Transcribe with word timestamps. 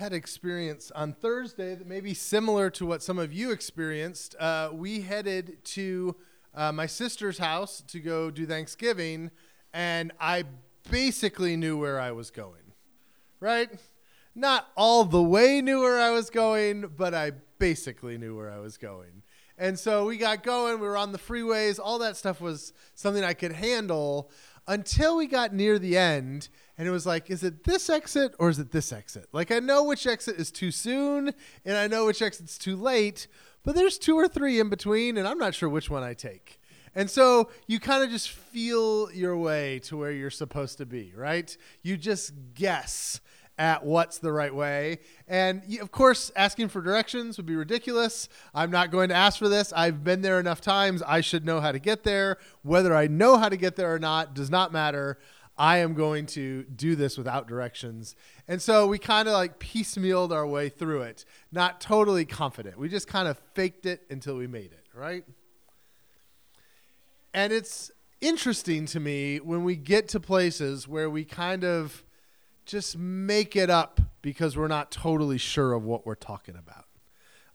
had 0.00 0.14
experience 0.14 0.90
on 0.92 1.12
Thursday 1.12 1.74
that 1.74 1.86
may 1.86 2.00
be 2.00 2.14
similar 2.14 2.70
to 2.70 2.86
what 2.86 3.02
some 3.02 3.18
of 3.18 3.34
you 3.34 3.50
experienced. 3.50 4.34
Uh, 4.40 4.70
we 4.72 5.02
headed 5.02 5.62
to 5.62 6.16
uh, 6.54 6.72
my 6.72 6.86
sister's 6.86 7.36
house 7.36 7.82
to 7.86 8.00
go 8.00 8.30
do 8.30 8.46
Thanksgiving, 8.46 9.30
and 9.74 10.10
I 10.18 10.44
basically 10.90 11.54
knew 11.54 11.76
where 11.76 12.00
I 12.00 12.12
was 12.12 12.30
going, 12.30 12.72
right? 13.40 13.68
Not 14.34 14.68
all 14.74 15.04
the 15.04 15.22
way 15.22 15.60
knew 15.60 15.80
where 15.80 16.00
I 16.00 16.12
was 16.12 16.30
going, 16.30 16.90
but 16.96 17.12
I 17.12 17.32
basically 17.58 18.16
knew 18.16 18.34
where 18.34 18.50
I 18.50 18.58
was 18.58 18.78
going. 18.78 19.22
And 19.58 19.78
so 19.78 20.06
we 20.06 20.16
got 20.16 20.42
going, 20.42 20.80
we 20.80 20.86
were 20.86 20.96
on 20.96 21.12
the 21.12 21.18
freeways, 21.18 21.78
all 21.78 21.98
that 21.98 22.16
stuff 22.16 22.40
was 22.40 22.72
something 22.94 23.22
I 23.22 23.34
could 23.34 23.52
handle 23.52 24.30
until 24.66 25.16
we 25.16 25.26
got 25.26 25.52
near 25.52 25.78
the 25.78 25.96
end 25.96 26.48
and 26.78 26.86
it 26.86 26.90
was 26.90 27.06
like 27.06 27.30
is 27.30 27.42
it 27.42 27.64
this 27.64 27.90
exit 27.90 28.34
or 28.38 28.48
is 28.48 28.58
it 28.58 28.72
this 28.72 28.92
exit? 28.92 29.26
Like 29.32 29.50
i 29.50 29.58
know 29.58 29.84
which 29.84 30.06
exit 30.06 30.36
is 30.36 30.50
too 30.50 30.70
soon 30.70 31.32
and 31.64 31.76
i 31.76 31.86
know 31.86 32.06
which 32.06 32.22
exit's 32.22 32.58
too 32.58 32.76
late 32.76 33.26
but 33.64 33.74
there's 33.74 33.98
two 33.98 34.16
or 34.16 34.28
three 34.28 34.58
in 34.58 34.68
between 34.68 35.16
and 35.16 35.26
i'm 35.26 35.38
not 35.38 35.54
sure 35.54 35.68
which 35.68 35.90
one 35.90 36.02
i 36.02 36.14
take. 36.14 36.60
And 36.92 37.08
so 37.08 37.50
you 37.68 37.78
kind 37.78 38.02
of 38.02 38.10
just 38.10 38.30
feel 38.30 39.12
your 39.12 39.36
way 39.36 39.78
to 39.84 39.96
where 39.96 40.10
you're 40.10 40.30
supposed 40.30 40.78
to 40.78 40.86
be 40.86 41.12
right? 41.16 41.56
You 41.82 41.96
just 41.96 42.32
guess 42.54 43.20
at 43.60 43.84
what's 43.84 44.16
the 44.16 44.32
right 44.32 44.54
way. 44.54 44.98
And 45.28 45.62
of 45.82 45.92
course, 45.92 46.32
asking 46.34 46.68
for 46.68 46.80
directions 46.80 47.36
would 47.36 47.44
be 47.44 47.54
ridiculous. 47.54 48.26
I'm 48.54 48.70
not 48.70 48.90
going 48.90 49.10
to 49.10 49.14
ask 49.14 49.38
for 49.38 49.50
this. 49.50 49.70
I've 49.76 50.02
been 50.02 50.22
there 50.22 50.40
enough 50.40 50.62
times. 50.62 51.02
I 51.06 51.20
should 51.20 51.44
know 51.44 51.60
how 51.60 51.70
to 51.70 51.78
get 51.78 52.02
there. 52.02 52.38
Whether 52.62 52.96
I 52.96 53.06
know 53.06 53.36
how 53.36 53.50
to 53.50 53.58
get 53.58 53.76
there 53.76 53.94
or 53.94 53.98
not 53.98 54.34
does 54.34 54.48
not 54.48 54.72
matter. 54.72 55.18
I 55.58 55.76
am 55.76 55.92
going 55.92 56.24
to 56.28 56.62
do 56.62 56.96
this 56.96 57.18
without 57.18 57.46
directions. 57.46 58.16
And 58.48 58.62
so 58.62 58.86
we 58.86 58.98
kind 58.98 59.28
of 59.28 59.34
like 59.34 59.60
piecemealed 59.60 60.32
our 60.32 60.46
way 60.46 60.70
through 60.70 61.02
it, 61.02 61.26
not 61.52 61.82
totally 61.82 62.24
confident. 62.24 62.78
We 62.78 62.88
just 62.88 63.08
kind 63.08 63.28
of 63.28 63.38
faked 63.52 63.84
it 63.84 64.04
until 64.08 64.36
we 64.36 64.46
made 64.46 64.72
it, 64.72 64.86
right? 64.94 65.24
And 67.34 67.52
it's 67.52 67.90
interesting 68.22 68.86
to 68.86 69.00
me 69.00 69.36
when 69.36 69.64
we 69.64 69.76
get 69.76 70.08
to 70.08 70.20
places 70.20 70.88
where 70.88 71.10
we 71.10 71.26
kind 71.26 71.62
of 71.62 72.06
just 72.66 72.96
make 72.96 73.56
it 73.56 73.70
up 73.70 74.00
because 74.22 74.56
we're 74.56 74.68
not 74.68 74.90
totally 74.90 75.38
sure 75.38 75.72
of 75.72 75.84
what 75.84 76.06
we're 76.06 76.14
talking 76.14 76.56
about. 76.56 76.84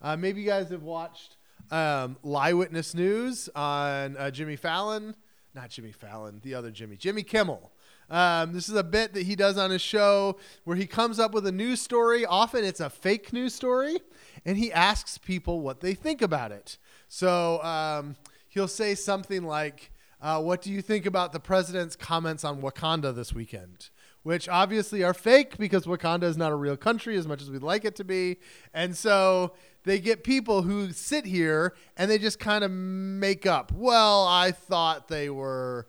Uh, 0.02 0.16
maybe 0.16 0.42
you 0.42 0.48
guys 0.48 0.70
have 0.70 0.84
watched 0.84 1.38
um, 1.72 2.18
Witness 2.24 2.94
News 2.94 3.50
on 3.56 4.18
uh, 4.18 4.32
Jimmy 4.32 4.56
Fallon. 4.56 5.16
Not 5.54 5.70
Jimmy 5.70 5.94
Fallon, 5.94 6.42
the 6.44 6.54
other 6.54 6.70
Jimmy, 6.70 6.98
Jimmy 6.98 7.24
Kimmel. 7.24 7.72
Um, 8.10 8.54
this 8.54 8.70
is 8.70 8.76
a 8.76 8.84
bit 8.84 9.14
that 9.14 9.24
he 9.24 9.36
does 9.36 9.58
on 9.58 9.72
his 9.72 9.82
show 9.82 10.38
where 10.64 10.76
he 10.76 10.86
comes 10.86 11.18
up 11.18 11.34
with 11.34 11.48
a 11.48 11.52
news 11.52 11.82
story. 11.82 12.26
Often 12.26 12.66
it's 12.66 12.82
a 12.82 12.90
fake 12.90 13.34
news 13.34 13.56
story, 13.56 14.00
and 14.46 14.58
he 14.58 14.72
asks 14.72 15.18
people 15.18 15.62
what 15.62 15.80
they 15.80 15.94
think 15.94 16.22
about 16.22 16.52
it. 16.52 16.78
So 17.08 17.64
um, 17.64 18.16
he'll 18.50 18.68
say 18.68 18.96
something 18.96 19.44
like, 19.44 19.92
uh, 20.22 20.42
What 20.42 20.62
do 20.62 20.72
you 20.72 20.82
think 20.82 21.06
about 21.06 21.34
the 21.34 21.40
president's 21.40 21.96
comments 21.96 22.44
on 22.44 22.62
Wakanda 22.62 23.16
this 23.16 23.34
weekend? 23.34 23.90
Which 24.26 24.50
obviously 24.50 25.04
are 25.04 25.14
fake 25.14 25.56
because 25.56 25.86
Wakanda 25.86 26.24
is 26.24 26.36
not 26.36 26.52
a 26.52 26.56
real 26.56 26.76
country 26.76 27.16
as 27.16 27.28
much 27.28 27.44
as 27.44 27.52
we'd 27.52 27.62
like 27.62 27.86
it 27.86 27.96
to 27.98 28.04
be. 28.04 28.38
And 28.74 28.98
so 28.98 29.54
they 29.84 30.00
get 30.00 30.24
people 30.24 30.64
who 30.64 30.92
sit 30.94 31.28
here 31.28 31.76
and 31.96 32.10
they 32.10 32.18
just 32.18 32.40
kind 32.40 32.64
of 32.64 32.72
make 32.72 33.46
up. 33.46 33.72
Well, 33.72 34.26
I 34.26 34.52
thought 34.52 35.10
they 35.10 35.30
were. 35.30 35.86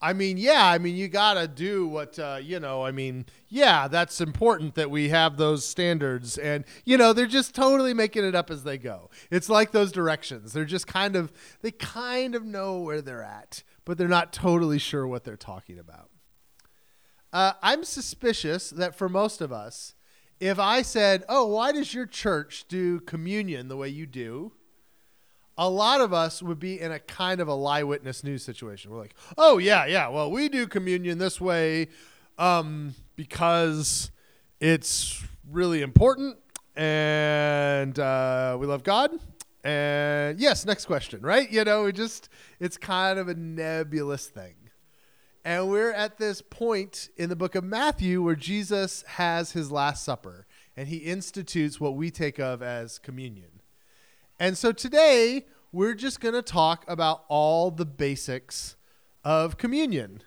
I 0.00 0.14
mean, 0.14 0.38
yeah, 0.38 0.66
I 0.66 0.78
mean, 0.78 0.96
you 0.96 1.08
got 1.08 1.34
to 1.34 1.46
do 1.46 1.86
what, 1.86 2.18
uh, 2.18 2.38
you 2.42 2.58
know, 2.58 2.82
I 2.82 2.90
mean, 2.90 3.26
yeah, 3.48 3.86
that's 3.86 4.18
important 4.18 4.76
that 4.76 4.90
we 4.90 5.10
have 5.10 5.36
those 5.36 5.66
standards. 5.66 6.38
And, 6.38 6.64
you 6.86 6.96
know, 6.96 7.12
they're 7.12 7.26
just 7.26 7.54
totally 7.54 7.92
making 7.92 8.24
it 8.24 8.34
up 8.34 8.50
as 8.50 8.64
they 8.64 8.78
go. 8.78 9.10
It's 9.30 9.50
like 9.50 9.72
those 9.72 9.92
directions. 9.92 10.54
They're 10.54 10.64
just 10.64 10.86
kind 10.86 11.16
of, 11.16 11.32
they 11.60 11.70
kind 11.70 12.34
of 12.34 12.46
know 12.46 12.80
where 12.80 13.02
they're 13.02 13.22
at, 13.22 13.62
but 13.84 13.98
they're 13.98 14.08
not 14.08 14.32
totally 14.32 14.78
sure 14.78 15.06
what 15.06 15.24
they're 15.24 15.36
talking 15.36 15.78
about. 15.78 16.08
Uh, 17.34 17.52
I'm 17.62 17.82
suspicious 17.82 18.70
that 18.70 18.94
for 18.94 19.08
most 19.08 19.40
of 19.40 19.52
us, 19.52 19.94
if 20.38 20.60
I 20.60 20.82
said, 20.82 21.24
Oh, 21.28 21.48
why 21.48 21.72
does 21.72 21.92
your 21.92 22.06
church 22.06 22.64
do 22.68 23.00
communion 23.00 23.66
the 23.66 23.76
way 23.76 23.88
you 23.88 24.06
do? 24.06 24.52
A 25.58 25.68
lot 25.68 26.00
of 26.00 26.12
us 26.12 26.44
would 26.44 26.60
be 26.60 26.80
in 26.80 26.92
a 26.92 27.00
kind 27.00 27.40
of 27.40 27.48
a 27.48 27.54
lie 27.54 27.82
witness 27.82 28.22
news 28.22 28.44
situation. 28.44 28.92
We're 28.92 29.00
like, 29.00 29.16
Oh, 29.36 29.58
yeah, 29.58 29.84
yeah, 29.84 30.08
well, 30.10 30.30
we 30.30 30.48
do 30.48 30.68
communion 30.68 31.18
this 31.18 31.40
way 31.40 31.88
um, 32.38 32.94
because 33.16 34.12
it's 34.60 35.20
really 35.50 35.82
important 35.82 36.36
and 36.76 37.98
uh, 37.98 38.56
we 38.60 38.68
love 38.68 38.84
God. 38.84 39.10
And 39.64 40.38
yes, 40.38 40.64
next 40.64 40.84
question, 40.84 41.20
right? 41.20 41.50
You 41.50 41.64
know, 41.64 41.90
just, 41.90 42.28
it's 42.60 42.76
kind 42.76 43.18
of 43.18 43.26
a 43.26 43.34
nebulous 43.34 44.28
thing. 44.28 44.54
And 45.44 45.68
we're 45.68 45.92
at 45.92 46.16
this 46.16 46.40
point 46.40 47.10
in 47.18 47.28
the 47.28 47.36
book 47.36 47.54
of 47.54 47.64
Matthew 47.64 48.22
where 48.22 48.34
Jesus 48.34 49.02
has 49.02 49.52
his 49.52 49.70
Last 49.70 50.02
Supper 50.02 50.46
and 50.74 50.88
he 50.88 50.98
institutes 50.98 51.78
what 51.78 51.96
we 51.96 52.10
take 52.10 52.38
of 52.38 52.62
as 52.62 52.98
communion. 52.98 53.60
And 54.40 54.56
so 54.56 54.72
today, 54.72 55.44
we're 55.70 55.94
just 55.94 56.20
going 56.20 56.34
to 56.34 56.42
talk 56.42 56.84
about 56.88 57.24
all 57.28 57.70
the 57.70 57.84
basics 57.84 58.76
of 59.22 59.58
communion. 59.58 60.22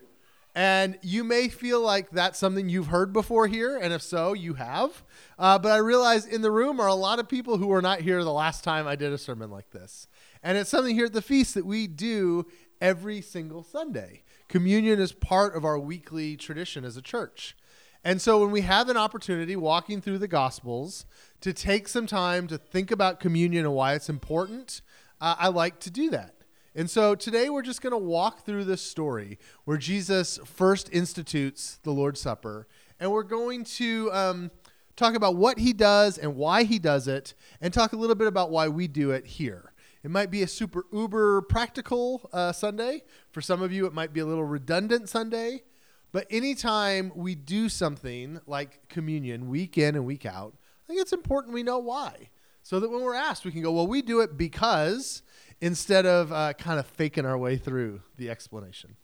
And 0.53 0.99
you 1.01 1.23
may 1.23 1.49
feel 1.49 1.81
like 1.81 2.11
that's 2.11 2.37
something 2.37 2.69
you've 2.69 2.87
heard 2.87 3.13
before 3.13 3.47
here, 3.47 3.77
and 3.77 3.93
if 3.93 4.01
so, 4.01 4.33
you 4.33 4.55
have. 4.55 5.03
Uh, 5.37 5.59
but 5.59 5.71
I 5.71 5.77
realize 5.77 6.25
in 6.25 6.41
the 6.41 6.51
room 6.51 6.79
are 6.79 6.87
a 6.87 6.95
lot 6.95 7.19
of 7.19 7.29
people 7.29 7.57
who 7.57 7.67
were 7.67 7.81
not 7.81 8.01
here 8.01 8.23
the 8.23 8.31
last 8.31 8.63
time 8.63 8.87
I 8.87 8.95
did 8.95 9.13
a 9.13 9.17
sermon 9.17 9.51
like 9.51 9.69
this. 9.71 10.07
And 10.41 10.57
it's 10.57 10.69
something 10.69 10.95
here 10.95 11.05
at 11.05 11.13
the 11.13 11.21
feast 11.21 11.53
that 11.55 11.65
we 11.65 11.87
do 11.87 12.45
every 12.81 13.21
single 13.21 13.63
Sunday. 13.63 14.23
Communion 14.47 14.99
is 14.99 15.11
part 15.11 15.55
of 15.55 15.65
our 15.65 15.77
weekly 15.77 16.37
tradition 16.37 16.85
as 16.85 16.97
a 16.97 17.01
church. 17.01 17.55
And 18.03 18.21
so 18.21 18.39
when 18.39 18.51
we 18.51 18.61
have 18.61 18.87
an 18.87 18.95
opportunity 18.95 19.55
walking 19.55 19.99
through 20.01 20.19
the 20.19 20.27
Gospels 20.27 21.05
to 21.41 21.51
take 21.51 21.87
some 21.87 22.07
time 22.07 22.47
to 22.47 22.57
think 22.57 22.89
about 22.91 23.19
communion 23.19 23.65
and 23.65 23.73
why 23.73 23.93
it's 23.93 24.09
important, 24.09 24.81
uh, 25.19 25.35
I 25.37 25.49
like 25.49 25.79
to 25.81 25.91
do 25.91 26.09
that. 26.11 26.35
And 26.73 26.89
so 26.89 27.15
today 27.15 27.49
we're 27.49 27.63
just 27.63 27.81
going 27.81 27.91
to 27.91 27.97
walk 27.97 28.45
through 28.45 28.63
this 28.65 28.81
story 28.81 29.39
where 29.65 29.77
Jesus 29.77 30.39
first 30.45 30.89
institutes 30.93 31.79
the 31.83 31.91
Lord's 31.91 32.21
Supper. 32.21 32.67
And 32.99 33.11
we're 33.11 33.23
going 33.23 33.63
to 33.63 34.11
um, 34.13 34.51
talk 34.95 35.15
about 35.15 35.35
what 35.35 35.59
he 35.59 35.73
does 35.73 36.17
and 36.17 36.35
why 36.35 36.63
he 36.63 36.79
does 36.79 37.07
it, 37.07 37.33
and 37.61 37.73
talk 37.73 37.93
a 37.93 37.97
little 37.97 38.15
bit 38.15 38.27
about 38.27 38.51
why 38.51 38.67
we 38.67 38.87
do 38.87 39.11
it 39.11 39.25
here. 39.25 39.73
It 40.03 40.11
might 40.11 40.31
be 40.31 40.43
a 40.43 40.47
super 40.47 40.85
uber 40.91 41.41
practical 41.41 42.29
uh, 42.31 42.51
Sunday. 42.51 43.03
For 43.31 43.41
some 43.41 43.61
of 43.61 43.71
you, 43.71 43.85
it 43.85 43.93
might 43.93 44.13
be 44.13 44.19
a 44.19 44.25
little 44.25 44.43
redundant 44.43 45.09
Sunday. 45.09 45.63
But 46.11 46.27
anytime 46.29 47.11
we 47.15 47.35
do 47.35 47.69
something 47.69 48.39
like 48.47 48.87
communion 48.89 49.49
week 49.49 49.77
in 49.77 49.95
and 49.95 50.05
week 50.05 50.25
out, 50.25 50.55
I 50.55 50.87
think 50.87 51.01
it's 51.01 51.13
important 51.13 51.53
we 51.53 51.63
know 51.63 51.79
why. 51.79 52.29
So 52.63 52.79
that 52.79 52.89
when 52.89 53.01
we're 53.01 53.15
asked, 53.15 53.45
we 53.45 53.51
can 53.51 53.61
go, 53.61 53.71
well, 53.71 53.87
we 53.87 54.01
do 54.01 54.21
it 54.21 54.37
because, 54.37 55.21
instead 55.61 56.05
of 56.05 56.31
uh, 56.31 56.53
kind 56.53 56.79
of 56.79 56.85
faking 56.85 57.25
our 57.25 57.37
way 57.37 57.57
through 57.57 58.01
the 58.17 58.29
explanation. 58.29 58.95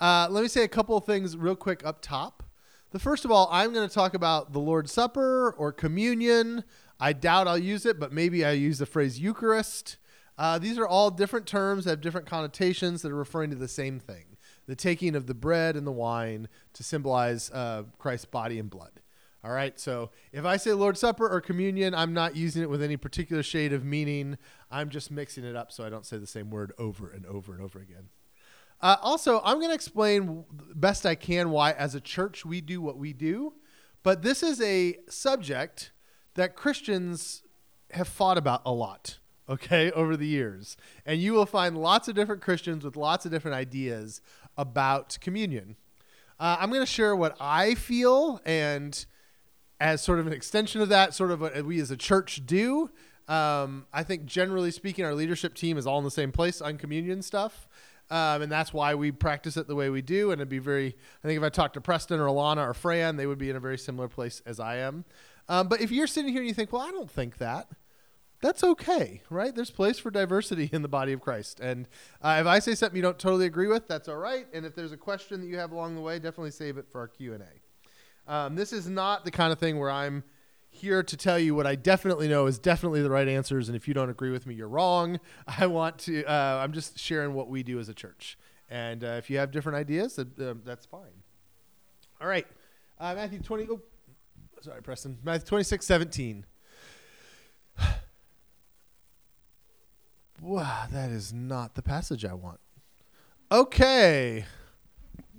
Uh, 0.00 0.26
let 0.30 0.42
me 0.42 0.48
say 0.48 0.64
a 0.64 0.68
couple 0.68 0.96
of 0.96 1.04
things 1.04 1.36
real 1.36 1.54
quick 1.54 1.84
up 1.86 2.02
top. 2.02 2.42
The 2.90 2.98
first 2.98 3.24
of 3.24 3.30
all, 3.30 3.48
I'm 3.50 3.72
going 3.72 3.88
to 3.88 3.94
talk 3.94 4.14
about 4.14 4.52
the 4.52 4.58
Lord's 4.58 4.92
Supper 4.92 5.52
or 5.52 5.72
communion. 5.72 6.64
I 7.00 7.12
doubt 7.12 7.48
I'll 7.48 7.56
use 7.56 7.86
it, 7.86 7.98
but 7.98 8.12
maybe 8.12 8.44
I 8.44 8.50
use 8.52 8.78
the 8.78 8.86
phrase 8.86 9.18
Eucharist. 9.18 9.96
Uh, 10.38 10.58
these 10.58 10.78
are 10.78 10.86
all 10.86 11.10
different 11.10 11.46
terms 11.46 11.84
that 11.84 11.90
have 11.90 12.00
different 12.00 12.26
connotations 12.26 13.02
that 13.02 13.12
are 13.12 13.16
referring 13.16 13.50
to 13.50 13.56
the 13.56 13.68
same 13.68 14.00
thing 14.00 14.24
the 14.66 14.76
taking 14.76 15.16
of 15.16 15.26
the 15.26 15.34
bread 15.34 15.76
and 15.76 15.84
the 15.84 15.92
wine 15.92 16.48
to 16.72 16.84
symbolize 16.84 17.50
uh, 17.50 17.82
Christ's 17.98 18.26
body 18.26 18.60
and 18.60 18.70
blood. 18.70 19.00
All 19.44 19.50
right, 19.50 19.78
so 19.78 20.10
if 20.30 20.44
I 20.44 20.56
say 20.56 20.72
Lord's 20.72 21.00
Supper 21.00 21.28
or 21.28 21.40
communion, 21.40 21.96
I'm 21.96 22.14
not 22.14 22.36
using 22.36 22.62
it 22.62 22.70
with 22.70 22.80
any 22.80 22.96
particular 22.96 23.42
shade 23.42 23.72
of 23.72 23.84
meaning. 23.84 24.38
I'm 24.70 24.88
just 24.88 25.10
mixing 25.10 25.44
it 25.44 25.56
up 25.56 25.72
so 25.72 25.84
I 25.84 25.90
don't 25.90 26.06
say 26.06 26.16
the 26.16 26.28
same 26.28 26.48
word 26.48 26.72
over 26.78 27.10
and 27.10 27.26
over 27.26 27.52
and 27.52 27.60
over 27.60 27.80
again. 27.80 28.08
Uh, 28.80 28.96
also, 29.02 29.40
I'm 29.44 29.58
going 29.58 29.70
to 29.70 29.74
explain 29.74 30.44
best 30.74 31.04
I 31.04 31.16
can 31.16 31.50
why, 31.50 31.72
as 31.72 31.96
a 31.96 32.00
church, 32.00 32.44
we 32.44 32.60
do 32.60 32.80
what 32.80 32.98
we 32.98 33.12
do. 33.12 33.54
But 34.04 34.22
this 34.22 34.44
is 34.44 34.60
a 34.60 34.96
subject 35.08 35.92
that 36.34 36.54
Christians 36.54 37.42
have 37.90 38.08
fought 38.08 38.38
about 38.38 38.62
a 38.64 38.72
lot 38.72 39.18
okay, 39.48 39.90
over 39.92 40.16
the 40.16 40.26
years. 40.26 40.76
And 41.06 41.20
you 41.20 41.32
will 41.32 41.46
find 41.46 41.76
lots 41.76 42.08
of 42.08 42.14
different 42.14 42.42
Christians 42.42 42.84
with 42.84 42.96
lots 42.96 43.24
of 43.24 43.32
different 43.32 43.56
ideas 43.56 44.20
about 44.56 45.18
communion. 45.20 45.76
Uh, 46.38 46.56
I'm 46.58 46.70
going 46.70 46.82
to 46.82 46.86
share 46.86 47.14
what 47.14 47.36
I 47.40 47.74
feel, 47.74 48.40
and 48.44 49.04
as 49.80 50.02
sort 50.02 50.18
of 50.18 50.26
an 50.26 50.32
extension 50.32 50.80
of 50.80 50.88
that, 50.88 51.14
sort 51.14 51.30
of 51.30 51.40
what 51.40 51.64
we 51.64 51.80
as 51.80 51.90
a 51.90 51.96
church 51.96 52.42
do. 52.46 52.90
Um, 53.28 53.86
I 53.92 54.02
think 54.02 54.26
generally 54.26 54.70
speaking, 54.70 55.04
our 55.04 55.14
leadership 55.14 55.54
team 55.54 55.78
is 55.78 55.86
all 55.86 55.98
in 55.98 56.04
the 56.04 56.10
same 56.10 56.32
place 56.32 56.60
on 56.60 56.78
communion 56.78 57.22
stuff. 57.22 57.68
Um, 58.10 58.42
and 58.42 58.52
that's 58.52 58.74
why 58.74 58.94
we 58.94 59.10
practice 59.10 59.56
it 59.56 59.68
the 59.68 59.74
way 59.74 59.88
we 59.88 60.02
do. 60.02 60.32
And 60.32 60.40
it'd 60.40 60.48
be 60.48 60.58
very, 60.58 60.96
I 61.24 61.26
think 61.26 61.38
if 61.38 61.42
I 61.42 61.48
talked 61.48 61.74
to 61.74 61.80
Preston 61.80 62.20
or 62.20 62.26
Alana 62.26 62.68
or 62.68 62.74
Fran, 62.74 63.16
they 63.16 63.26
would 63.26 63.38
be 63.38 63.48
in 63.48 63.56
a 63.56 63.60
very 63.60 63.78
similar 63.78 64.06
place 64.06 64.42
as 64.44 64.60
I 64.60 64.76
am. 64.78 65.06
Um, 65.48 65.68
but 65.68 65.80
if 65.80 65.90
you're 65.90 66.06
sitting 66.06 66.30
here 66.30 66.42
and 66.42 66.48
you 66.48 66.54
think, 66.54 66.72
well, 66.72 66.82
I 66.82 66.90
don't 66.90 67.10
think 67.10 67.38
that, 67.38 67.68
that's 68.42 68.64
okay, 68.64 69.22
right? 69.30 69.54
There's 69.54 69.70
place 69.70 69.98
for 69.98 70.10
diversity 70.10 70.68
in 70.72 70.82
the 70.82 70.88
body 70.88 71.12
of 71.12 71.20
Christ. 71.20 71.60
And 71.60 71.88
uh, 72.20 72.38
if 72.40 72.46
I 72.46 72.58
say 72.58 72.74
something 72.74 72.96
you 72.96 73.02
don't 73.02 73.18
totally 73.18 73.46
agree 73.46 73.68
with, 73.68 73.86
that's 73.86 74.08
all 74.08 74.16
right. 74.16 74.46
And 74.52 74.66
if 74.66 74.74
there's 74.74 74.92
a 74.92 74.96
question 74.96 75.40
that 75.40 75.46
you 75.46 75.56
have 75.58 75.70
along 75.70 75.94
the 75.94 76.00
way, 76.00 76.18
definitely 76.18 76.50
save 76.50 76.76
it 76.76 76.86
for 76.90 77.00
our 77.00 77.08
Q&A. 77.08 77.38
Um, 78.32 78.56
this 78.56 78.72
is 78.72 78.88
not 78.88 79.24
the 79.24 79.30
kind 79.30 79.52
of 79.52 79.58
thing 79.58 79.78
where 79.78 79.90
I'm 79.90 80.24
here 80.70 81.02
to 81.04 81.16
tell 81.16 81.38
you 81.38 81.54
what 81.54 81.66
I 81.66 81.76
definitely 81.76 82.26
know 82.28 82.46
is 82.46 82.58
definitely 82.58 83.00
the 83.02 83.10
right 83.10 83.28
answers. 83.28 83.68
And 83.68 83.76
if 83.76 83.86
you 83.86 83.94
don't 83.94 84.10
agree 84.10 84.30
with 84.30 84.44
me, 84.44 84.54
you're 84.54 84.68
wrong. 84.68 85.20
I 85.58 85.66
want 85.66 85.98
to, 86.00 86.24
uh, 86.24 86.60
I'm 86.62 86.72
just 86.72 86.98
sharing 86.98 87.34
what 87.34 87.48
we 87.48 87.62
do 87.62 87.78
as 87.78 87.88
a 87.88 87.94
church. 87.94 88.36
And 88.68 89.04
uh, 89.04 89.18
if 89.18 89.30
you 89.30 89.38
have 89.38 89.52
different 89.52 89.76
ideas, 89.76 90.18
uh, 90.18 90.24
that's 90.64 90.86
fine. 90.86 91.22
All 92.20 92.26
right. 92.26 92.46
Uh, 92.98 93.14
Matthew 93.14 93.38
20, 93.38 93.68
oh, 93.70 93.80
sorry, 94.62 94.82
Preston. 94.82 95.18
Matthew 95.22 95.46
26, 95.46 95.86
17. 95.86 96.46
Wow, 100.42 100.86
that 100.90 101.10
is 101.10 101.32
not 101.32 101.74
the 101.74 101.82
passage 101.82 102.24
I 102.24 102.34
want. 102.34 102.60
Okay. 103.50 104.44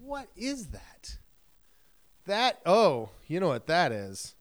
What 0.01 0.27
is 0.35 0.67
that? 0.67 1.17
That, 2.25 2.61
oh, 2.65 3.09
you 3.27 3.39
know 3.39 3.49
what 3.49 3.67
that 3.67 3.91
is. 3.91 4.35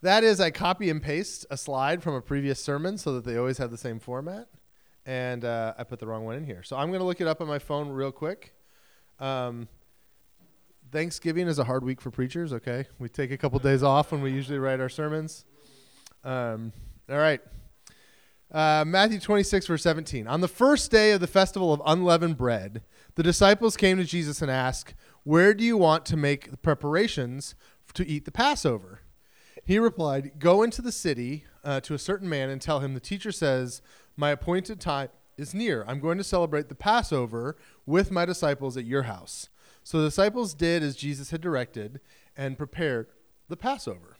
That 0.00 0.22
is, 0.22 0.40
I 0.40 0.50
copy 0.50 0.90
and 0.90 1.02
paste 1.02 1.46
a 1.50 1.56
slide 1.56 2.02
from 2.02 2.14
a 2.14 2.20
previous 2.20 2.62
sermon 2.62 2.98
so 2.98 3.14
that 3.14 3.24
they 3.24 3.36
always 3.36 3.58
have 3.58 3.70
the 3.70 3.78
same 3.78 3.98
format. 3.98 4.48
And 5.06 5.44
uh, 5.44 5.74
I 5.76 5.84
put 5.84 5.98
the 5.98 6.06
wrong 6.06 6.24
one 6.24 6.36
in 6.36 6.44
here. 6.44 6.62
So 6.62 6.76
I'm 6.76 6.88
going 6.88 7.00
to 7.00 7.06
look 7.06 7.20
it 7.20 7.26
up 7.26 7.40
on 7.40 7.48
my 7.48 7.58
phone 7.58 7.88
real 7.88 8.12
quick. 8.12 8.54
Um, 9.18 9.68
Thanksgiving 10.92 11.48
is 11.48 11.58
a 11.58 11.64
hard 11.64 11.84
week 11.84 12.00
for 12.00 12.10
preachers, 12.10 12.52
okay? 12.52 12.86
We 12.98 13.08
take 13.08 13.32
a 13.32 13.36
couple 13.36 13.58
days 13.58 13.82
off 13.82 14.12
when 14.12 14.22
we 14.22 14.30
usually 14.30 14.58
write 14.58 14.80
our 14.80 14.88
sermons. 14.88 15.44
Um, 16.22 16.72
all 17.10 17.18
right. 17.18 17.40
Uh, 18.54 18.84
Matthew 18.86 19.18
26, 19.18 19.66
verse 19.66 19.82
17. 19.82 20.28
On 20.28 20.40
the 20.40 20.46
first 20.46 20.92
day 20.92 21.10
of 21.10 21.20
the 21.20 21.26
festival 21.26 21.72
of 21.72 21.82
unleavened 21.84 22.36
bread, 22.36 22.84
the 23.16 23.22
disciples 23.24 23.76
came 23.76 23.96
to 23.96 24.04
Jesus 24.04 24.40
and 24.40 24.48
asked, 24.48 24.94
Where 25.24 25.54
do 25.54 25.64
you 25.64 25.76
want 25.76 26.06
to 26.06 26.16
make 26.16 26.52
the 26.52 26.56
preparations 26.56 27.56
to 27.94 28.06
eat 28.06 28.26
the 28.26 28.30
Passover? 28.30 29.00
He 29.64 29.80
replied, 29.80 30.38
Go 30.38 30.62
into 30.62 30.82
the 30.82 30.92
city 30.92 31.46
uh, 31.64 31.80
to 31.80 31.94
a 31.94 31.98
certain 31.98 32.28
man 32.28 32.48
and 32.48 32.62
tell 32.62 32.78
him, 32.78 32.94
The 32.94 33.00
teacher 33.00 33.32
says, 33.32 33.82
My 34.16 34.30
appointed 34.30 34.80
time 34.80 35.08
is 35.36 35.52
near. 35.52 35.84
I'm 35.88 35.98
going 35.98 36.18
to 36.18 36.24
celebrate 36.24 36.68
the 36.68 36.76
Passover 36.76 37.56
with 37.86 38.12
my 38.12 38.24
disciples 38.24 38.76
at 38.76 38.84
your 38.84 39.02
house. 39.02 39.48
So 39.82 39.98
the 39.98 40.06
disciples 40.06 40.54
did 40.54 40.84
as 40.84 40.94
Jesus 40.94 41.30
had 41.32 41.40
directed 41.40 42.00
and 42.36 42.56
prepared 42.56 43.08
the 43.48 43.56
Passover. 43.56 44.16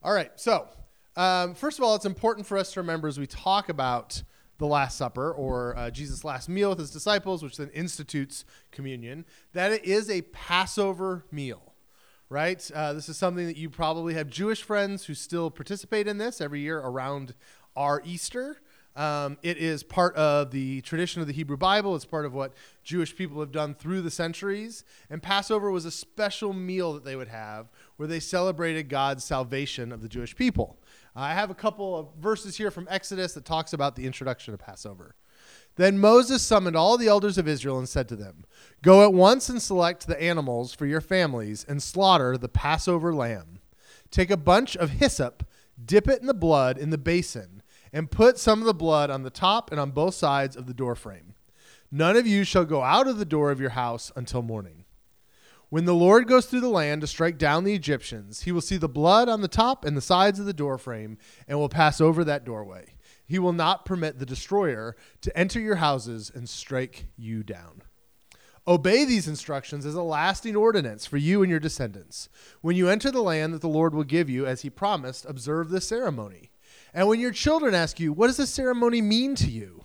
All 0.00 0.12
right, 0.12 0.30
so 0.36 0.68
um, 1.16 1.54
first 1.54 1.78
of 1.78 1.84
all, 1.84 1.94
it's 1.94 2.04
important 2.04 2.46
for 2.46 2.56
us 2.58 2.72
to 2.72 2.80
remember 2.80 3.08
as 3.08 3.18
we 3.18 3.26
talk 3.26 3.68
about 3.68 4.22
the 4.58 4.66
Last 4.66 4.96
Supper 4.96 5.32
or 5.32 5.76
uh, 5.76 5.90
Jesus' 5.90 6.24
last 6.24 6.48
meal 6.48 6.70
with 6.70 6.78
his 6.78 6.90
disciples, 6.90 7.42
which 7.42 7.56
then 7.56 7.70
institutes 7.70 8.44
communion, 8.70 9.24
that 9.52 9.72
it 9.72 9.84
is 9.84 10.08
a 10.08 10.22
Passover 10.22 11.24
meal 11.30 11.72
right? 12.32 12.70
Uh, 12.74 12.94
this 12.94 13.10
is 13.10 13.18
something 13.18 13.46
that 13.46 13.58
you 13.58 13.68
probably 13.68 14.14
have 14.14 14.26
Jewish 14.26 14.62
friends 14.62 15.04
who 15.04 15.12
still 15.12 15.50
participate 15.50 16.08
in 16.08 16.16
this 16.16 16.40
every 16.40 16.60
year 16.60 16.78
around 16.78 17.34
our 17.76 18.00
Easter. 18.06 18.62
Um, 18.96 19.38
it 19.42 19.58
is 19.58 19.82
part 19.82 20.14
of 20.16 20.50
the 20.50 20.80
tradition 20.80 21.20
of 21.20 21.26
the 21.26 21.34
Hebrew 21.34 21.58
Bible. 21.58 21.94
It's 21.94 22.06
part 22.06 22.24
of 22.24 22.32
what 22.32 22.54
Jewish 22.84 23.14
people 23.14 23.40
have 23.40 23.52
done 23.52 23.74
through 23.74 24.00
the 24.00 24.10
centuries. 24.10 24.82
And 25.10 25.22
Passover 25.22 25.70
was 25.70 25.84
a 25.84 25.90
special 25.90 26.54
meal 26.54 26.94
that 26.94 27.04
they 27.04 27.16
would 27.16 27.28
have 27.28 27.70
where 27.96 28.08
they 28.08 28.20
celebrated 28.20 28.88
God's 28.88 29.24
salvation 29.24 29.92
of 29.92 30.00
the 30.00 30.08
Jewish 30.08 30.34
people. 30.34 30.78
Uh, 31.14 31.20
I 31.20 31.34
have 31.34 31.50
a 31.50 31.54
couple 31.54 31.96
of 31.96 32.08
verses 32.20 32.56
here 32.56 32.70
from 32.70 32.88
Exodus 32.90 33.34
that 33.34 33.44
talks 33.44 33.72
about 33.72 33.96
the 33.96 34.06
introduction 34.06 34.54
of 34.54 34.60
Passover. 34.60 35.14
Then 35.76 35.98
Moses 35.98 36.42
summoned 36.42 36.76
all 36.76 36.98
the 36.98 37.08
elders 37.08 37.38
of 37.38 37.48
Israel 37.48 37.78
and 37.78 37.88
said 37.88 38.08
to 38.08 38.16
them, 38.16 38.44
Go 38.82 39.02
at 39.04 39.14
once 39.14 39.48
and 39.48 39.60
select 39.60 40.06
the 40.06 40.20
animals 40.20 40.74
for 40.74 40.86
your 40.86 41.00
families 41.00 41.64
and 41.66 41.82
slaughter 41.82 42.36
the 42.36 42.48
Passover 42.48 43.14
lamb. 43.14 43.60
Take 44.10 44.30
a 44.30 44.36
bunch 44.36 44.76
of 44.76 44.90
hyssop, 44.90 45.46
dip 45.82 46.08
it 46.08 46.20
in 46.20 46.26
the 46.26 46.34
blood 46.34 46.76
in 46.76 46.90
the 46.90 46.98
basin, 46.98 47.62
and 47.92 48.10
put 48.10 48.38
some 48.38 48.60
of 48.60 48.66
the 48.66 48.74
blood 48.74 49.10
on 49.10 49.22
the 49.22 49.30
top 49.30 49.70
and 49.70 49.80
on 49.80 49.90
both 49.90 50.14
sides 50.14 50.56
of 50.56 50.66
the 50.66 50.74
doorframe. 50.74 51.34
None 51.90 52.16
of 52.16 52.26
you 52.26 52.44
shall 52.44 52.64
go 52.64 52.82
out 52.82 53.06
of 53.06 53.18
the 53.18 53.24
door 53.24 53.50
of 53.50 53.60
your 53.60 53.70
house 53.70 54.12
until 54.16 54.42
morning. 54.42 54.81
When 55.72 55.86
the 55.86 55.94
Lord 55.94 56.28
goes 56.28 56.44
through 56.44 56.60
the 56.60 56.68
land 56.68 57.00
to 57.00 57.06
strike 57.06 57.38
down 57.38 57.64
the 57.64 57.72
Egyptians, 57.72 58.42
he 58.42 58.52
will 58.52 58.60
see 58.60 58.76
the 58.76 58.90
blood 58.90 59.30
on 59.30 59.40
the 59.40 59.48
top 59.48 59.86
and 59.86 59.96
the 59.96 60.02
sides 60.02 60.38
of 60.38 60.44
the 60.44 60.52
doorframe 60.52 61.16
and 61.48 61.58
will 61.58 61.70
pass 61.70 61.98
over 61.98 62.24
that 62.24 62.44
doorway. 62.44 62.92
He 63.24 63.38
will 63.38 63.54
not 63.54 63.86
permit 63.86 64.18
the 64.18 64.26
destroyer 64.26 64.96
to 65.22 65.34
enter 65.34 65.58
your 65.58 65.76
houses 65.76 66.30
and 66.34 66.46
strike 66.46 67.06
you 67.16 67.42
down. 67.42 67.80
Obey 68.68 69.06
these 69.06 69.26
instructions 69.26 69.86
as 69.86 69.94
a 69.94 70.02
lasting 70.02 70.56
ordinance 70.56 71.06
for 71.06 71.16
you 71.16 71.40
and 71.40 71.48
your 71.48 71.58
descendants. 71.58 72.28
When 72.60 72.76
you 72.76 72.90
enter 72.90 73.10
the 73.10 73.22
land 73.22 73.54
that 73.54 73.62
the 73.62 73.66
Lord 73.66 73.94
will 73.94 74.04
give 74.04 74.28
you, 74.28 74.44
as 74.44 74.60
he 74.60 74.68
promised, 74.68 75.24
observe 75.24 75.70
this 75.70 75.88
ceremony. 75.88 76.50
And 76.92 77.08
when 77.08 77.18
your 77.18 77.32
children 77.32 77.74
ask 77.74 77.98
you, 77.98 78.12
What 78.12 78.26
does 78.26 78.36
this 78.36 78.50
ceremony 78.50 79.00
mean 79.00 79.34
to 79.36 79.50
you? 79.50 79.81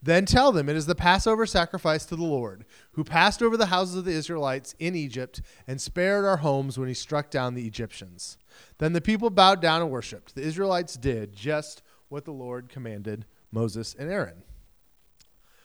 Then 0.00 0.26
tell 0.26 0.52
them 0.52 0.68
it 0.68 0.76
is 0.76 0.86
the 0.86 0.94
Passover 0.94 1.44
sacrifice 1.44 2.04
to 2.06 2.16
the 2.16 2.22
Lord, 2.22 2.64
who 2.92 3.02
passed 3.02 3.42
over 3.42 3.56
the 3.56 3.66
houses 3.66 3.96
of 3.96 4.04
the 4.04 4.12
Israelites 4.12 4.74
in 4.78 4.94
Egypt 4.94 5.42
and 5.66 5.80
spared 5.80 6.24
our 6.24 6.36
homes 6.38 6.78
when 6.78 6.88
he 6.88 6.94
struck 6.94 7.30
down 7.30 7.54
the 7.54 7.66
Egyptians. 7.66 8.38
Then 8.78 8.92
the 8.92 9.00
people 9.00 9.30
bowed 9.30 9.60
down 9.60 9.82
and 9.82 9.90
worshiped. 9.90 10.34
The 10.34 10.42
Israelites 10.42 10.96
did 10.96 11.34
just 11.34 11.82
what 12.08 12.24
the 12.24 12.32
Lord 12.32 12.68
commanded 12.68 13.26
Moses 13.50 13.94
and 13.98 14.10
Aaron. 14.10 14.44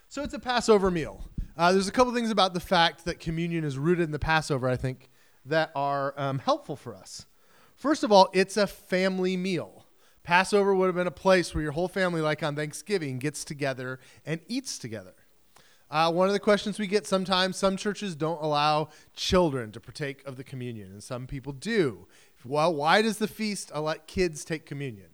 So 0.09 0.23
it's 0.23 0.33
a 0.33 0.39
Passover 0.39 0.89
meal. 0.89 1.25
Uh, 1.55 1.71
there's 1.71 1.87
a 1.87 1.91
couple 1.91 2.13
things 2.13 2.31
about 2.31 2.53
the 2.53 2.59
fact 2.59 3.05
that 3.05 3.19
communion 3.19 3.63
is 3.63 3.77
rooted 3.77 4.05
in 4.05 4.11
the 4.11 4.19
Passover, 4.19 4.67
I 4.67 4.75
think, 4.75 5.09
that 5.45 5.71
are 5.75 6.13
um, 6.17 6.39
helpful 6.39 6.75
for 6.75 6.95
us. 6.95 7.25
First 7.75 8.03
of 8.03 8.11
all, 8.11 8.29
it's 8.33 8.57
a 8.57 8.65
family 8.65 9.37
meal. 9.37 9.82
Passover 10.23 10.73
would 10.73 10.85
have 10.85 10.95
been 10.95 11.07
a 11.07 11.11
place 11.11 11.53
where 11.53 11.63
your 11.63 11.73
whole 11.73 11.87
family, 11.87 12.21
like 12.21 12.41
on 12.41 12.55
Thanksgiving, 12.55 13.19
gets 13.19 13.43
together 13.43 13.99
and 14.25 14.39
eats 14.47 14.77
together. 14.77 15.13
Uh, 15.91 16.11
one 16.11 16.27
of 16.27 16.33
the 16.33 16.39
questions 16.39 16.79
we 16.79 16.87
get 16.87 17.05
sometimes 17.05 17.55
some 17.55 17.77
churches 17.77 18.15
don't 18.15 18.41
allow 18.41 18.89
children 19.15 19.71
to 19.71 19.79
partake 19.79 20.25
of 20.25 20.37
the 20.37 20.43
communion, 20.43 20.91
and 20.91 21.03
some 21.03 21.27
people 21.27 21.53
do. 21.53 22.07
Well, 22.43 22.73
why 22.73 23.01
does 23.01 23.17
the 23.17 23.27
feast 23.27 23.75
let 23.75 24.07
kids 24.07 24.43
take 24.43 24.65
communion? 24.65 25.09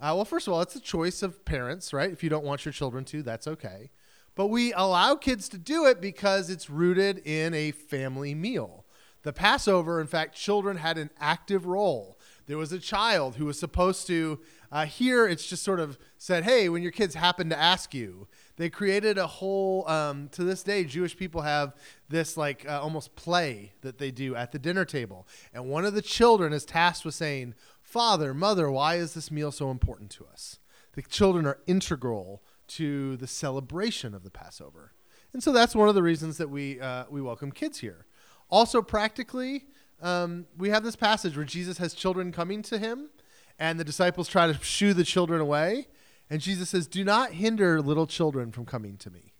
Uh, 0.00 0.12
well, 0.14 0.24
first 0.24 0.46
of 0.46 0.52
all, 0.52 0.60
it's 0.60 0.76
a 0.76 0.80
choice 0.80 1.22
of 1.22 1.44
parents, 1.44 1.92
right? 1.92 2.10
If 2.10 2.22
you 2.22 2.30
don't 2.30 2.44
want 2.44 2.64
your 2.64 2.72
children 2.72 3.04
to, 3.06 3.22
that's 3.22 3.46
okay. 3.46 3.90
But 4.34 4.48
we 4.48 4.72
allow 4.72 5.14
kids 5.14 5.48
to 5.50 5.58
do 5.58 5.86
it 5.86 6.00
because 6.00 6.50
it's 6.50 6.70
rooted 6.70 7.18
in 7.26 7.54
a 7.54 7.70
family 7.70 8.34
meal. 8.34 8.84
The 9.22 9.32
Passover, 9.32 10.00
in 10.00 10.06
fact, 10.06 10.34
children 10.34 10.78
had 10.78 10.96
an 10.96 11.10
active 11.18 11.66
role. 11.66 12.18
There 12.50 12.58
was 12.58 12.72
a 12.72 12.80
child 12.80 13.36
who 13.36 13.44
was 13.44 13.60
supposed 13.60 14.08
to, 14.08 14.40
uh, 14.72 14.84
here 14.84 15.24
it's 15.24 15.46
just 15.46 15.62
sort 15.62 15.78
of 15.78 15.96
said, 16.18 16.42
hey, 16.42 16.68
when 16.68 16.82
your 16.82 16.90
kids 16.90 17.14
happen 17.14 17.48
to 17.50 17.56
ask 17.56 17.94
you, 17.94 18.26
they 18.56 18.68
created 18.68 19.18
a 19.18 19.26
whole, 19.28 19.88
um, 19.88 20.28
to 20.30 20.42
this 20.42 20.64
day, 20.64 20.82
Jewish 20.82 21.16
people 21.16 21.42
have 21.42 21.76
this 22.08 22.36
like 22.36 22.68
uh, 22.68 22.80
almost 22.82 23.14
play 23.14 23.74
that 23.82 23.98
they 23.98 24.10
do 24.10 24.34
at 24.34 24.50
the 24.50 24.58
dinner 24.58 24.84
table. 24.84 25.28
And 25.54 25.66
one 25.66 25.84
of 25.84 25.94
the 25.94 26.02
children 26.02 26.52
is 26.52 26.64
tasked 26.64 27.04
with 27.04 27.14
saying, 27.14 27.54
Father, 27.82 28.34
Mother, 28.34 28.68
why 28.68 28.96
is 28.96 29.14
this 29.14 29.30
meal 29.30 29.52
so 29.52 29.70
important 29.70 30.10
to 30.10 30.26
us? 30.26 30.58
The 30.94 31.02
children 31.02 31.46
are 31.46 31.60
integral 31.68 32.42
to 32.66 33.16
the 33.18 33.28
celebration 33.28 34.12
of 34.12 34.24
the 34.24 34.30
Passover. 34.30 34.92
And 35.32 35.40
so 35.40 35.52
that's 35.52 35.76
one 35.76 35.88
of 35.88 35.94
the 35.94 36.02
reasons 36.02 36.36
that 36.38 36.50
we, 36.50 36.80
uh, 36.80 37.04
we 37.08 37.22
welcome 37.22 37.52
kids 37.52 37.78
here. 37.78 38.06
Also, 38.48 38.82
practically, 38.82 39.66
um, 40.02 40.46
we 40.56 40.70
have 40.70 40.82
this 40.82 40.96
passage 40.96 41.36
where 41.36 41.44
Jesus 41.44 41.78
has 41.78 41.94
children 41.94 42.32
coming 42.32 42.62
to 42.62 42.78
him, 42.78 43.10
and 43.58 43.78
the 43.78 43.84
disciples 43.84 44.28
try 44.28 44.46
to 44.46 44.54
shoo 44.62 44.94
the 44.94 45.04
children 45.04 45.40
away. 45.40 45.86
And 46.30 46.40
Jesus 46.40 46.70
says, 46.70 46.86
Do 46.86 47.04
not 47.04 47.32
hinder 47.32 47.82
little 47.82 48.06
children 48.06 48.52
from 48.52 48.64
coming 48.64 48.96
to 48.98 49.10
me. 49.10 49.32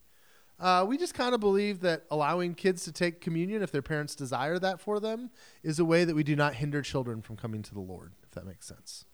Uh, 0.59 0.85
we 0.87 0.99
just 0.99 1.14
kind 1.14 1.35
of 1.35 1.40
believe 1.40 1.81
that 1.81 2.05
allowing 2.11 2.55
kids 2.55 2.85
to 2.85 2.93
take 2.93 3.23
communion, 3.23 3.62
if 3.62 3.73
their 3.73 3.81
parents 3.81 4.14
desire 4.14 4.59
that 4.59 4.79
for 4.79 5.00
them, 5.00 5.31
is 5.62 5.79
a 5.79 5.85
way 5.85 6.05
that 6.05 6.14
we 6.14 6.23
do 6.23 6.37
not 6.37 6.55
hinder 6.55 6.83
children 6.83 7.23
from 7.23 7.37
coming 7.37 7.62
to 7.62 7.73
the 7.73 7.81
Lord, 7.81 8.12
if 8.23 8.33
that 8.33 8.45
makes 8.45 8.67
sense. 8.67 9.07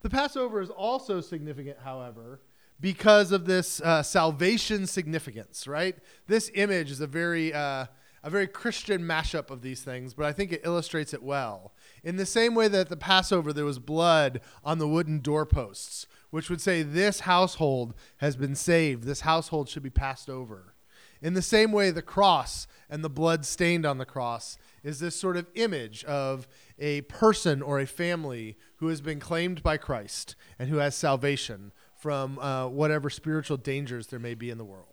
The 0.00 0.10
Passover 0.10 0.60
is 0.60 0.70
also 0.70 1.20
significant, 1.20 1.78
however, 1.84 2.40
because 2.80 3.30
of 3.30 3.44
this 3.44 3.80
uh, 3.82 4.02
salvation 4.02 4.86
significance, 4.86 5.68
right? 5.68 5.96
This 6.26 6.50
image 6.54 6.90
is 6.90 7.00
a 7.00 7.06
very, 7.06 7.52
uh, 7.52 7.86
a 8.22 8.30
very 8.30 8.46
Christian 8.46 9.02
mashup 9.02 9.50
of 9.50 9.62
these 9.62 9.82
things, 9.82 10.14
but 10.14 10.26
I 10.26 10.32
think 10.32 10.52
it 10.52 10.62
illustrates 10.64 11.14
it 11.14 11.22
well. 11.22 11.72
In 12.04 12.16
the 12.16 12.26
same 12.26 12.54
way 12.54 12.68
that 12.68 12.80
at 12.80 12.88
the 12.88 12.96
Passover 12.96 13.52
there 13.52 13.64
was 13.64 13.78
blood 13.78 14.40
on 14.64 14.78
the 14.78 14.88
wooden 14.88 15.20
doorposts, 15.20 16.06
which 16.30 16.50
would 16.50 16.60
say 16.60 16.82
this 16.82 17.20
household 17.20 17.94
has 18.18 18.36
been 18.36 18.54
saved, 18.54 19.04
this 19.04 19.22
household 19.22 19.68
should 19.68 19.82
be 19.82 19.90
passed 19.90 20.28
over. 20.28 20.74
In 21.22 21.34
the 21.34 21.42
same 21.42 21.70
way, 21.72 21.90
the 21.90 22.02
cross 22.02 22.66
and 22.88 23.04
the 23.04 23.10
blood 23.10 23.44
stained 23.44 23.84
on 23.84 23.98
the 23.98 24.06
cross 24.06 24.56
is 24.82 25.00
this 25.00 25.14
sort 25.14 25.36
of 25.36 25.46
image 25.54 26.02
of 26.04 26.48
a 26.78 27.02
person 27.02 27.60
or 27.60 27.78
a 27.78 27.86
family 27.86 28.56
who 28.76 28.88
has 28.88 29.02
been 29.02 29.20
claimed 29.20 29.62
by 29.62 29.76
Christ 29.76 30.34
and 30.58 30.70
who 30.70 30.78
has 30.78 30.94
salvation 30.94 31.72
from 31.94 32.38
uh, 32.38 32.66
whatever 32.68 33.10
spiritual 33.10 33.58
dangers 33.58 34.06
there 34.06 34.18
may 34.18 34.34
be 34.34 34.48
in 34.48 34.56
the 34.56 34.64
world. 34.64 34.89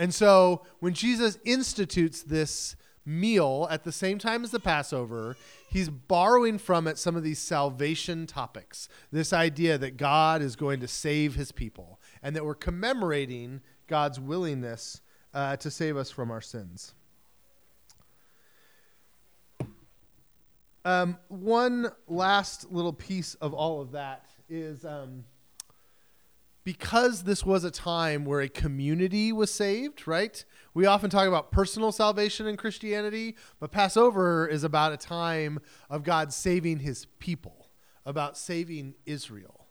And 0.00 0.14
so 0.14 0.62
when 0.80 0.94
Jesus 0.94 1.38
institutes 1.44 2.22
this 2.22 2.74
meal 3.04 3.68
at 3.70 3.84
the 3.84 3.92
same 3.92 4.18
time 4.18 4.42
as 4.42 4.50
the 4.50 4.58
Passover, 4.58 5.36
he's 5.68 5.90
borrowing 5.90 6.56
from 6.56 6.88
it 6.88 6.96
some 6.96 7.16
of 7.16 7.22
these 7.22 7.38
salvation 7.38 8.26
topics. 8.26 8.88
This 9.12 9.34
idea 9.34 9.76
that 9.76 9.98
God 9.98 10.40
is 10.40 10.56
going 10.56 10.80
to 10.80 10.88
save 10.88 11.34
his 11.34 11.52
people 11.52 12.00
and 12.22 12.34
that 12.34 12.46
we're 12.46 12.54
commemorating 12.54 13.60
God's 13.88 14.18
willingness 14.18 15.02
uh, 15.34 15.56
to 15.58 15.70
save 15.70 15.98
us 15.98 16.10
from 16.10 16.30
our 16.30 16.40
sins. 16.40 16.94
Um, 20.86 21.18
one 21.28 21.92
last 22.08 22.72
little 22.72 22.94
piece 22.94 23.34
of 23.34 23.52
all 23.52 23.82
of 23.82 23.92
that 23.92 24.24
is 24.48 24.86
um, 24.86 25.24
because 26.64 27.22
this 27.22 27.44
was 27.44 27.64
a 27.64 27.70
time 27.70 28.24
where 28.24 28.40
a 28.40 28.48
community 28.48 29.32
was 29.32 29.52
saved, 29.52 30.06
right? 30.06 30.44
We 30.74 30.86
often 30.86 31.10
talk 31.10 31.26
about 31.26 31.50
personal 31.50 31.92
salvation 31.92 32.46
in 32.46 32.56
Christianity, 32.56 33.36
but 33.58 33.72
Passover 33.72 34.46
is 34.46 34.62
about 34.62 34.92
a 34.92 34.96
time 34.96 35.60
of 35.88 36.02
God 36.02 36.32
saving 36.32 36.80
his 36.80 37.06
people, 37.18 37.70
about 38.04 38.36
saving 38.36 38.94
Israel. 39.06 39.66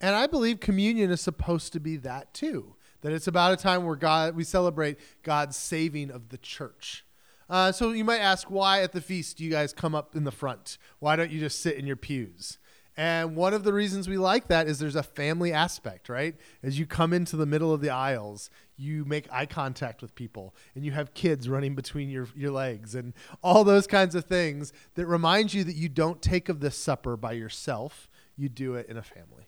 And 0.00 0.14
I 0.14 0.26
believe 0.26 0.60
communion 0.60 1.10
is 1.10 1.20
supposed 1.20 1.72
to 1.72 1.80
be 1.80 1.96
that 1.98 2.32
too. 2.34 2.76
That 3.00 3.12
it's 3.12 3.26
about 3.26 3.52
a 3.52 3.56
time 3.56 3.84
where 3.84 3.96
God 3.96 4.34
we 4.36 4.44
celebrate 4.44 4.98
God's 5.22 5.56
saving 5.56 6.10
of 6.10 6.28
the 6.28 6.38
church. 6.38 7.04
Uh, 7.48 7.72
so 7.72 7.92
you 7.92 8.04
might 8.04 8.18
ask, 8.18 8.50
why 8.50 8.82
at 8.82 8.92
the 8.92 9.00
feast 9.00 9.38
do 9.38 9.44
you 9.44 9.50
guys 9.50 9.72
come 9.72 9.94
up 9.94 10.14
in 10.14 10.24
the 10.24 10.30
front? 10.30 10.76
Why 10.98 11.16
don't 11.16 11.30
you 11.30 11.40
just 11.40 11.60
sit 11.60 11.76
in 11.76 11.86
your 11.86 11.96
pews? 11.96 12.58
And 12.98 13.36
one 13.36 13.54
of 13.54 13.62
the 13.62 13.72
reasons 13.72 14.08
we 14.08 14.18
like 14.18 14.48
that 14.48 14.66
is 14.66 14.80
there's 14.80 14.96
a 14.96 15.04
family 15.04 15.52
aspect, 15.52 16.08
right? 16.08 16.34
As 16.64 16.80
you 16.80 16.84
come 16.84 17.12
into 17.12 17.36
the 17.36 17.46
middle 17.46 17.72
of 17.72 17.80
the 17.80 17.90
aisles, 17.90 18.50
you 18.76 19.04
make 19.04 19.32
eye 19.32 19.46
contact 19.46 20.02
with 20.02 20.16
people 20.16 20.52
and 20.74 20.84
you 20.84 20.90
have 20.90 21.14
kids 21.14 21.48
running 21.48 21.76
between 21.76 22.10
your, 22.10 22.26
your 22.34 22.50
legs 22.50 22.96
and 22.96 23.14
all 23.40 23.62
those 23.62 23.86
kinds 23.86 24.16
of 24.16 24.24
things 24.24 24.72
that 24.96 25.06
remind 25.06 25.54
you 25.54 25.62
that 25.62 25.76
you 25.76 25.88
don't 25.88 26.20
take 26.20 26.48
of 26.48 26.58
this 26.58 26.76
supper 26.76 27.16
by 27.16 27.30
yourself, 27.32 28.10
you 28.36 28.48
do 28.48 28.74
it 28.74 28.88
in 28.88 28.96
a 28.96 29.02
family. 29.02 29.46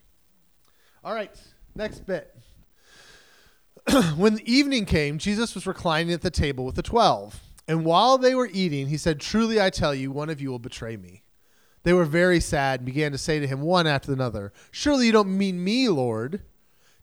All 1.03 1.13
right, 1.13 1.35
next 1.75 2.05
bit. 2.05 2.33
when 4.15 4.35
the 4.35 4.49
evening 4.49 4.85
came, 4.85 5.17
Jesus 5.17 5.55
was 5.55 5.67
reclining 5.67 6.13
at 6.13 6.21
the 6.21 6.31
table 6.31 6.63
with 6.63 6.75
the 6.75 6.81
twelve. 6.81 7.41
And 7.67 7.83
while 7.83 8.17
they 8.17 8.33
were 8.33 8.49
eating, 8.51 8.87
he 8.87 8.97
said, 8.97 9.19
Truly 9.19 9.59
I 9.59 9.71
tell 9.71 9.93
you, 9.93 10.09
one 10.09 10.29
of 10.29 10.39
you 10.39 10.51
will 10.51 10.59
betray 10.59 10.95
me. 10.95 11.20
They 11.83 11.93
were 11.93 12.05
very 12.05 12.39
sad 12.39 12.81
and 12.81 12.85
began 12.85 13.11
to 13.11 13.17
say 13.17 13.39
to 13.39 13.47
him 13.47 13.61
one 13.61 13.87
after 13.87 14.13
another, 14.13 14.53
Surely 14.69 15.07
you 15.07 15.11
don't 15.11 15.37
mean 15.37 15.63
me, 15.63 15.89
Lord. 15.89 16.43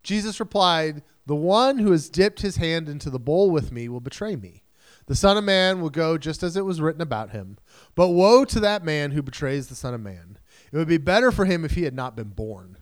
Jesus 0.03 0.41
replied, 0.41 1.03
The 1.27 1.35
one 1.35 1.79
who 1.79 1.91
has 1.93 2.09
dipped 2.09 2.43
his 2.43 2.57
hand 2.57 2.89
into 2.89 3.11
the 3.11 3.19
bowl 3.19 3.51
with 3.51 3.73
me 3.73 3.89
will 3.89 4.01
betray 4.01 4.37
me. 4.37 4.63
The 5.07 5.17
Son 5.17 5.37
of 5.37 5.45
Man 5.45 5.81
will 5.81 5.91
go 5.91 6.19
just 6.19 6.43
as 6.43 6.57
it 6.57 6.65
was 6.65 6.81
written 6.81 7.01
about 7.01 7.31
him. 7.31 7.59
But 7.95 8.11
woe 8.11 8.45
to 8.45 8.61
that 8.61 8.85
man 8.85 9.13
who 9.13 9.23
betrays 9.23 9.67
the 9.67 9.75
Son 9.75 9.95
of 9.95 10.01
Man. 10.01 10.39
It 10.71 10.77
would 10.77 10.89
be 10.89 10.99
better 10.99 11.33
for 11.33 11.47
him 11.47 11.65
if 11.65 11.73
he 11.73 11.85
had 11.85 11.95
not 11.95 12.15
been 12.15 12.29
born. 12.29 12.77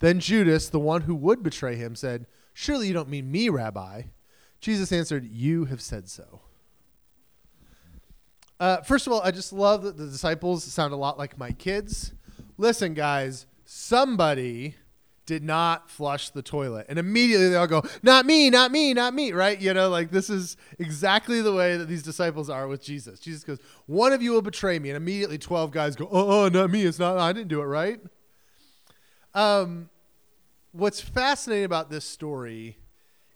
Then 0.00 0.20
Judas, 0.20 0.68
the 0.68 0.80
one 0.80 1.02
who 1.02 1.14
would 1.14 1.42
betray 1.42 1.76
him, 1.76 1.94
said, 1.94 2.26
Surely 2.54 2.88
you 2.88 2.94
don't 2.94 3.10
mean 3.10 3.30
me, 3.30 3.50
Rabbi. 3.50 4.04
Jesus 4.60 4.90
answered, 4.90 5.26
You 5.26 5.66
have 5.66 5.82
said 5.82 6.08
so. 6.08 6.40
Uh, 8.60 8.78
first 8.82 9.06
of 9.06 9.12
all, 9.12 9.20
I 9.22 9.30
just 9.30 9.52
love 9.52 9.82
that 9.82 9.96
the 9.96 10.06
disciples 10.06 10.64
sound 10.64 10.92
a 10.92 10.96
lot 10.96 11.18
like 11.18 11.38
my 11.38 11.52
kids. 11.52 12.12
Listen, 12.56 12.94
guys, 12.94 13.46
somebody 13.64 14.76
did 15.26 15.42
not 15.42 15.90
flush 15.90 16.30
the 16.30 16.42
toilet. 16.42 16.86
And 16.88 16.98
immediately 16.98 17.48
they 17.48 17.56
all 17.56 17.66
go, 17.66 17.82
Not 18.02 18.26
me, 18.26 18.50
not 18.50 18.70
me, 18.70 18.92
not 18.94 19.14
me, 19.14 19.32
right? 19.32 19.58
You 19.60 19.74
know, 19.74 19.88
like 19.88 20.10
this 20.10 20.28
is 20.28 20.56
exactly 20.78 21.40
the 21.40 21.52
way 21.52 21.76
that 21.76 21.86
these 21.86 22.02
disciples 22.02 22.50
are 22.50 22.68
with 22.68 22.82
Jesus. 22.82 23.20
Jesus 23.20 23.42
goes, 23.42 23.58
One 23.86 24.12
of 24.12 24.22
you 24.22 24.32
will 24.32 24.42
betray 24.42 24.78
me. 24.78 24.90
And 24.90 24.96
immediately 24.96 25.38
12 25.38 25.70
guys 25.70 25.96
go, 25.96 26.08
Oh, 26.10 26.44
oh 26.44 26.48
not 26.48 26.70
me. 26.70 26.84
It's 26.84 26.98
not, 26.98 27.18
I 27.18 27.32
didn't 27.32 27.48
do 27.48 27.60
it, 27.62 27.66
right? 27.66 28.00
Um, 29.34 29.88
what's 30.72 31.00
fascinating 31.00 31.64
about 31.64 31.90
this 31.90 32.04
story 32.04 32.78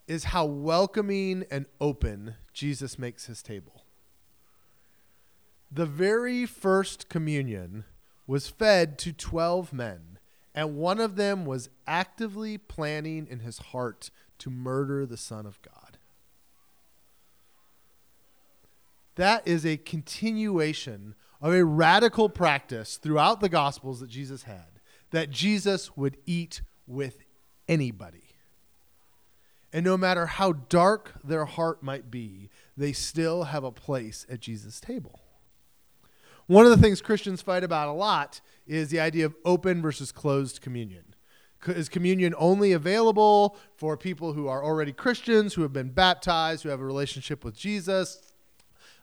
is 0.06 0.24
how 0.24 0.44
welcoming 0.46 1.44
and 1.50 1.66
open 1.80 2.34
Jesus 2.52 2.98
makes 2.98 3.26
his 3.26 3.42
table. 3.42 3.77
The 5.70 5.86
very 5.86 6.46
first 6.46 7.08
communion 7.08 7.84
was 8.26 8.48
fed 8.48 8.98
to 8.98 9.12
12 9.12 9.72
men, 9.72 10.18
and 10.54 10.76
one 10.76 10.98
of 10.98 11.16
them 11.16 11.44
was 11.44 11.68
actively 11.86 12.58
planning 12.58 13.26
in 13.28 13.40
his 13.40 13.58
heart 13.58 14.10
to 14.38 14.50
murder 14.50 15.04
the 15.04 15.16
Son 15.16 15.46
of 15.46 15.60
God. 15.62 15.98
That 19.16 19.46
is 19.46 19.66
a 19.66 19.76
continuation 19.76 21.14
of 21.40 21.52
a 21.52 21.64
radical 21.64 22.28
practice 22.28 22.96
throughout 22.96 23.40
the 23.40 23.48
Gospels 23.48 24.00
that 24.00 24.08
Jesus 24.08 24.44
had, 24.44 24.80
that 25.10 25.30
Jesus 25.30 25.96
would 25.96 26.16
eat 26.24 26.62
with 26.86 27.18
anybody. 27.68 28.24
And 29.72 29.84
no 29.84 29.96
matter 29.96 30.26
how 30.26 30.52
dark 30.52 31.14
their 31.22 31.44
heart 31.44 31.82
might 31.82 32.10
be, 32.10 32.48
they 32.76 32.92
still 32.92 33.44
have 33.44 33.64
a 33.64 33.72
place 33.72 34.24
at 34.30 34.40
Jesus' 34.40 34.80
table. 34.80 35.20
One 36.48 36.64
of 36.64 36.70
the 36.70 36.78
things 36.78 37.02
Christians 37.02 37.42
fight 37.42 37.62
about 37.62 37.88
a 37.88 37.92
lot 37.92 38.40
is 38.66 38.88
the 38.88 39.00
idea 39.00 39.26
of 39.26 39.36
open 39.44 39.82
versus 39.82 40.10
closed 40.10 40.62
communion. 40.62 41.14
Is 41.66 41.90
communion 41.90 42.34
only 42.38 42.72
available 42.72 43.58
for 43.76 43.98
people 43.98 44.32
who 44.32 44.48
are 44.48 44.64
already 44.64 44.92
Christians, 44.92 45.52
who 45.52 45.62
have 45.62 45.74
been 45.74 45.90
baptized, 45.90 46.62
who 46.62 46.70
have 46.70 46.80
a 46.80 46.84
relationship 46.84 47.44
with 47.44 47.54
Jesus? 47.54 48.32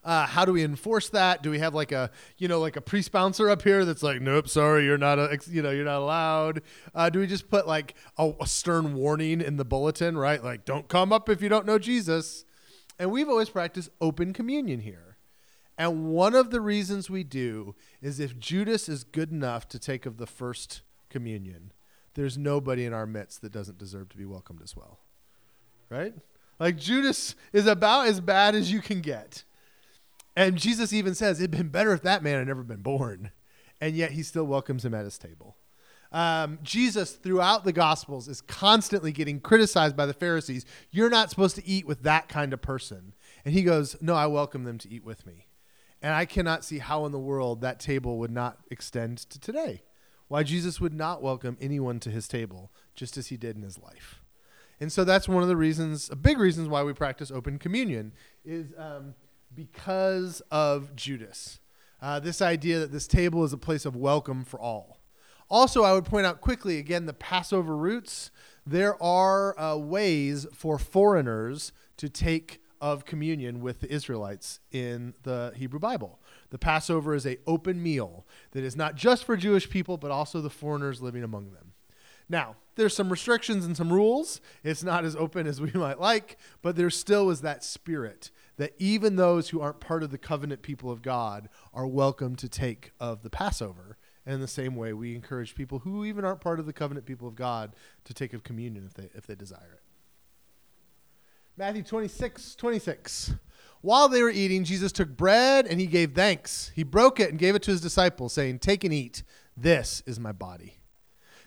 Uh, 0.04 0.26
how 0.26 0.44
do 0.44 0.54
we 0.54 0.64
enforce 0.64 1.10
that? 1.10 1.44
Do 1.44 1.52
we 1.52 1.60
have 1.60 1.76
like 1.76 1.92
a 1.92 2.10
you 2.40 2.48
know 2.48 2.60
like 2.60 2.78
a 2.78 2.82
priest 2.82 3.12
bouncer 3.12 3.48
up 3.48 3.62
here 3.62 3.86
that's 3.86 4.02
like, 4.02 4.22
nope, 4.22 4.48
sorry, 4.48 4.86
you're 4.86 4.98
not 4.98 5.20
a 5.20 5.38
you 5.48 5.62
know 5.62 5.70
you're 5.70 5.86
not 5.86 6.02
allowed? 6.02 6.64
Uh, 6.96 7.12
do 7.12 7.20
we 7.20 7.28
just 7.28 7.52
put 7.52 7.68
like 7.68 7.94
a, 8.18 8.32
a 8.42 8.48
stern 8.48 8.96
warning 8.96 9.40
in 9.40 9.58
the 9.58 9.66
bulletin, 9.66 10.18
right? 10.18 10.44
Like, 10.44 10.66
don't 10.66 10.88
come 10.88 11.14
up 11.14 11.30
if 11.30 11.44
you 11.44 11.50
don't 11.50 11.68
know 11.68 11.78
Jesus. 11.78 12.44
And 12.98 13.12
we've 13.12 13.30
always 13.30 13.50
practiced 13.50 13.90
open 14.02 14.34
communion 14.34 14.80
here. 14.80 15.15
And 15.78 16.06
one 16.06 16.36
of 16.36 16.52
the 16.52 16.62
reasons 16.62 17.10
we 17.10 17.24
do 17.24 17.76
is 18.02 18.20
if 18.20 18.40
Judas 18.40 18.88
is 18.88 19.04
good 19.04 19.32
enough 19.32 19.68
to 19.70 19.80
take 19.80 20.06
of 20.06 20.18
the 20.18 20.28
first 20.28 20.82
communion, 21.10 21.74
there's 22.14 22.38
nobody 22.38 22.86
in 22.86 22.94
our 22.94 23.06
midst 23.06 23.42
that 23.42 23.52
doesn't 23.52 23.78
deserve 23.78 24.10
to 24.10 24.18
be 24.18 24.26
welcomed 24.26 24.62
as 24.64 24.76
well. 24.76 25.00
Right? 25.90 26.14
Like 26.60 26.78
Judas 26.78 27.36
is 27.52 27.68
about 27.68 28.08
as 28.08 28.22
bad 28.22 28.56
as 28.56 28.72
you 28.72 28.82
can 28.82 29.02
get. 29.02 29.44
And 30.36 30.58
Jesus 30.58 30.94
even 30.94 31.14
says 31.14 31.40
it'd 31.40 31.52
been 31.52 31.70
better 31.70 31.94
if 31.94 32.02
that 32.04 32.24
man 32.24 32.40
had 32.40 32.48
never 32.48 32.64
been 32.64 32.82
born. 32.82 33.32
And 33.82 33.96
yet 33.96 34.12
he 34.12 34.24
still 34.24 34.46
welcomes 34.46 34.86
him 34.86 34.94
at 34.94 35.04
his 35.04 35.18
table. 35.18 35.58
Um, 36.12 36.60
Jesus, 36.64 37.12
throughout 37.12 37.66
the 37.66 37.74
Gospels, 37.74 38.30
is 38.30 38.40
constantly 38.40 39.12
getting 39.12 39.42
criticized 39.42 39.98
by 39.98 40.06
the 40.06 40.14
Pharisees. 40.14 40.66
You're 40.92 41.10
not 41.10 41.30
supposed 41.30 41.58
to 41.58 41.68
eat 41.68 41.86
with 41.86 42.04
that 42.04 42.30
kind 42.30 42.54
of 42.54 42.62
person. 42.62 43.14
And 43.44 43.54
he 43.54 43.64
goes, 43.64 43.98
No, 44.02 44.16
I 44.16 44.28
welcome 44.28 44.64
them 44.64 44.78
to 44.80 44.90
eat 44.90 45.04
with 45.04 45.26
me. 45.26 45.45
And 46.06 46.14
I 46.14 46.26
cannot 46.26 46.64
see 46.64 46.78
how 46.78 47.08
in 47.08 47.12
the 47.12 47.18
world 47.18 47.62
that 47.62 47.80
table 47.80 48.20
would 48.20 48.30
not 48.30 48.60
extend 48.70 49.18
to 49.18 49.40
today. 49.40 49.82
Why 50.28 50.44
Jesus 50.44 50.80
would 50.80 50.94
not 50.94 51.24
welcome 51.24 51.58
anyone 51.60 52.00
to 52.02 52.12
his 52.12 52.28
table, 52.28 52.72
just 52.94 53.18
as 53.18 53.30
he 53.30 53.38
did 53.38 53.56
in 53.56 53.64
his 53.64 53.80
life. 53.80 54.22
And 54.80 54.92
so 54.92 55.04
that's 55.04 55.28
one 55.28 55.42
of 55.42 55.50
the 55.50 55.58
reasons, 55.58 56.12
a 56.12 56.16
big 56.16 56.38
reasons 56.38 56.68
why 56.68 56.84
we 56.84 56.94
practice 56.94 57.32
open 57.32 57.58
communion, 57.58 58.14
is 58.44 58.68
um, 58.78 59.16
because 59.56 60.44
of 60.52 60.96
Judas. 60.96 61.60
Uh, 62.00 62.20
this 62.20 62.40
idea 62.40 62.78
that 62.78 62.92
this 62.92 63.08
table 63.08 63.44
is 63.44 63.52
a 63.52 63.58
place 63.58 63.84
of 63.84 63.96
welcome 63.96 64.46
for 64.46 64.60
all. 64.60 65.00
Also, 65.50 65.82
I 65.82 65.94
would 65.94 66.06
point 66.06 66.28
out 66.28 66.40
quickly 66.40 66.78
again 66.78 67.08
the 67.08 67.14
Passover 67.14 67.76
roots. 67.76 68.30
There 68.64 69.02
are 69.02 69.60
uh, 69.60 69.76
ways 69.78 70.46
for 70.54 70.78
foreigners 70.78 71.72
to 71.98 72.10
take 72.10 72.62
of 72.82 73.06
communion 73.06 73.62
with 73.62 73.82
the 73.82 73.92
Israelites 73.92 74.60
in 74.72 75.14
the 75.24 75.54
Hebrew 75.56 75.80
Bible. 75.80 76.20
The 76.50 76.58
Passover 76.58 77.16
is 77.16 77.26
a 77.26 77.38
open 77.48 77.82
meal 77.82 78.26
that 78.52 78.64
is 78.64 78.76
not 78.76 78.96
just 78.96 79.24
for 79.24 79.38
Jewish 79.38 79.70
people 79.70 79.98
but 79.98 80.12
also 80.12 80.42
the 80.42 80.50
foreigners 80.50 81.02
living 81.02 81.24
among 81.24 81.54
them. 81.54 81.74
Now, 82.28 82.56
there's 82.76 82.96
some 82.96 83.10
restrictions 83.10 83.66
and 83.66 83.78
some 83.78 83.94
rules. 83.94 84.42
It's 84.64 84.84
not 84.84 85.06
as 85.06 85.16
open 85.16 85.48
as 85.48 85.62
we 85.62 85.72
might 85.74 86.00
like, 86.00 86.38
but 86.62 86.76
there 86.76 86.90
still 86.90 87.30
is 87.30 87.42
that 87.42 87.64
spirit 87.64 88.32
that 88.58 88.74
even 88.78 89.16
those 89.16 89.50
who 89.50 89.62
aren't 89.62 89.80
part 89.80 90.04
of 90.04 90.12
the 90.12 90.18
covenant 90.18 90.62
people 90.62 90.90
of 90.90 91.02
God 91.02 91.50
are 91.74 91.88
welcome 91.88 92.36
to 92.38 92.50
take 92.50 92.92
of 93.00 93.22
the 93.22 93.30
Passover. 93.30 93.98
And 94.26 94.36
in 94.36 94.42
the 94.42 94.48
same 94.48 94.76
way, 94.76 94.94
we 94.94 95.14
encourage 95.14 95.56
people 95.56 95.80
who 95.80 96.06
even 96.06 96.26
aren't 96.26 96.42
part 96.42 96.60
of 96.60 96.66
the 96.66 96.74
covenant 96.74 97.06
people 97.06 97.28
of 97.28 97.36
God 97.36 97.76
to 98.06 98.14
take 98.14 98.34
of 98.34 98.44
communion 98.44 98.86
if 98.86 98.94
they, 98.94 99.10
if 99.14 99.28
they 99.28 99.36
desire 99.36 99.74
it. 99.74 99.85
Matthew 101.58 101.84
26, 101.84 102.56
26. 102.56 103.36
While 103.80 104.10
they 104.10 104.22
were 104.22 104.30
eating, 104.30 104.66
Jesus 104.66 104.92
took 104.92 105.16
bread 105.16 105.66
and 105.66 105.80
he 105.80 105.86
gave 105.86 106.12
thanks. 106.12 106.70
He 106.76 106.84
broke 106.84 107.18
it 107.22 107.30
and 107.30 107.40
gave 107.40 107.56
it 107.56 107.62
to 107.64 107.72
his 107.72 107.80
disciples, 107.80 108.34
saying, 108.34 108.60
Take 108.60 108.84
and 108.84 108.94
eat. 108.94 109.24
This 109.56 110.04
is 110.06 110.20
my 110.20 110.34
body. 110.34 110.80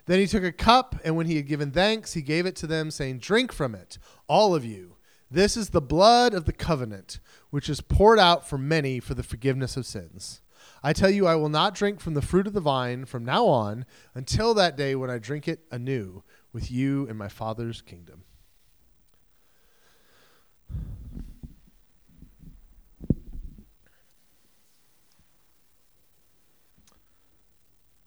Then 0.07 0.19
he 0.19 0.27
took 0.27 0.45
a 0.45 0.53
cup, 0.53 0.97
and 1.05 1.15
when 1.15 1.27
he 1.27 1.37
had 1.37 1.47
given 1.47 1.73
thanks, 1.73 2.15
he 2.15 2.23
gave 2.23 2.47
it 2.47 2.57
to 2.57 2.67
them, 2.67 2.91
saying, 2.91 3.19
Drink 3.19 3.53
from 3.53 3.75
it, 3.75 3.99
all 4.29 4.55
of 4.55 4.65
you. 4.65 4.97
This 5.31 5.59
is 5.59 5.71
the 5.71 5.83
blood 5.83 6.33
of 6.33 6.47
the 6.47 6.55
covenant, 6.55 7.21
which 7.50 7.69
is 7.69 7.83
poured 7.83 8.19
out 8.19 8.49
for 8.49 8.57
many 8.57 9.00
for 9.00 9.12
the 9.12 9.23
forgiveness 9.23 9.77
of 9.77 9.85
sins. 9.85 10.41
I 10.83 10.95
tell 10.95 11.11
you, 11.11 11.27
I 11.27 11.35
will 11.35 11.50
not 11.50 11.75
drink 11.75 12.00
from 12.00 12.15
the 12.15 12.23
fruit 12.23 12.47
of 12.47 12.55
the 12.55 12.62
vine 12.62 13.05
from 13.05 13.27
now 13.27 13.45
on 13.45 13.85
until 14.15 14.55
that 14.55 14.75
day 14.75 14.95
when 14.95 15.11
I 15.11 15.19
drink 15.19 15.47
it 15.49 15.67
anew 15.71 16.23
with 16.50 16.71
you 16.71 17.07
in 17.09 17.19
my 17.19 17.29
Father's 17.29 17.83
kingdom. 17.83 18.23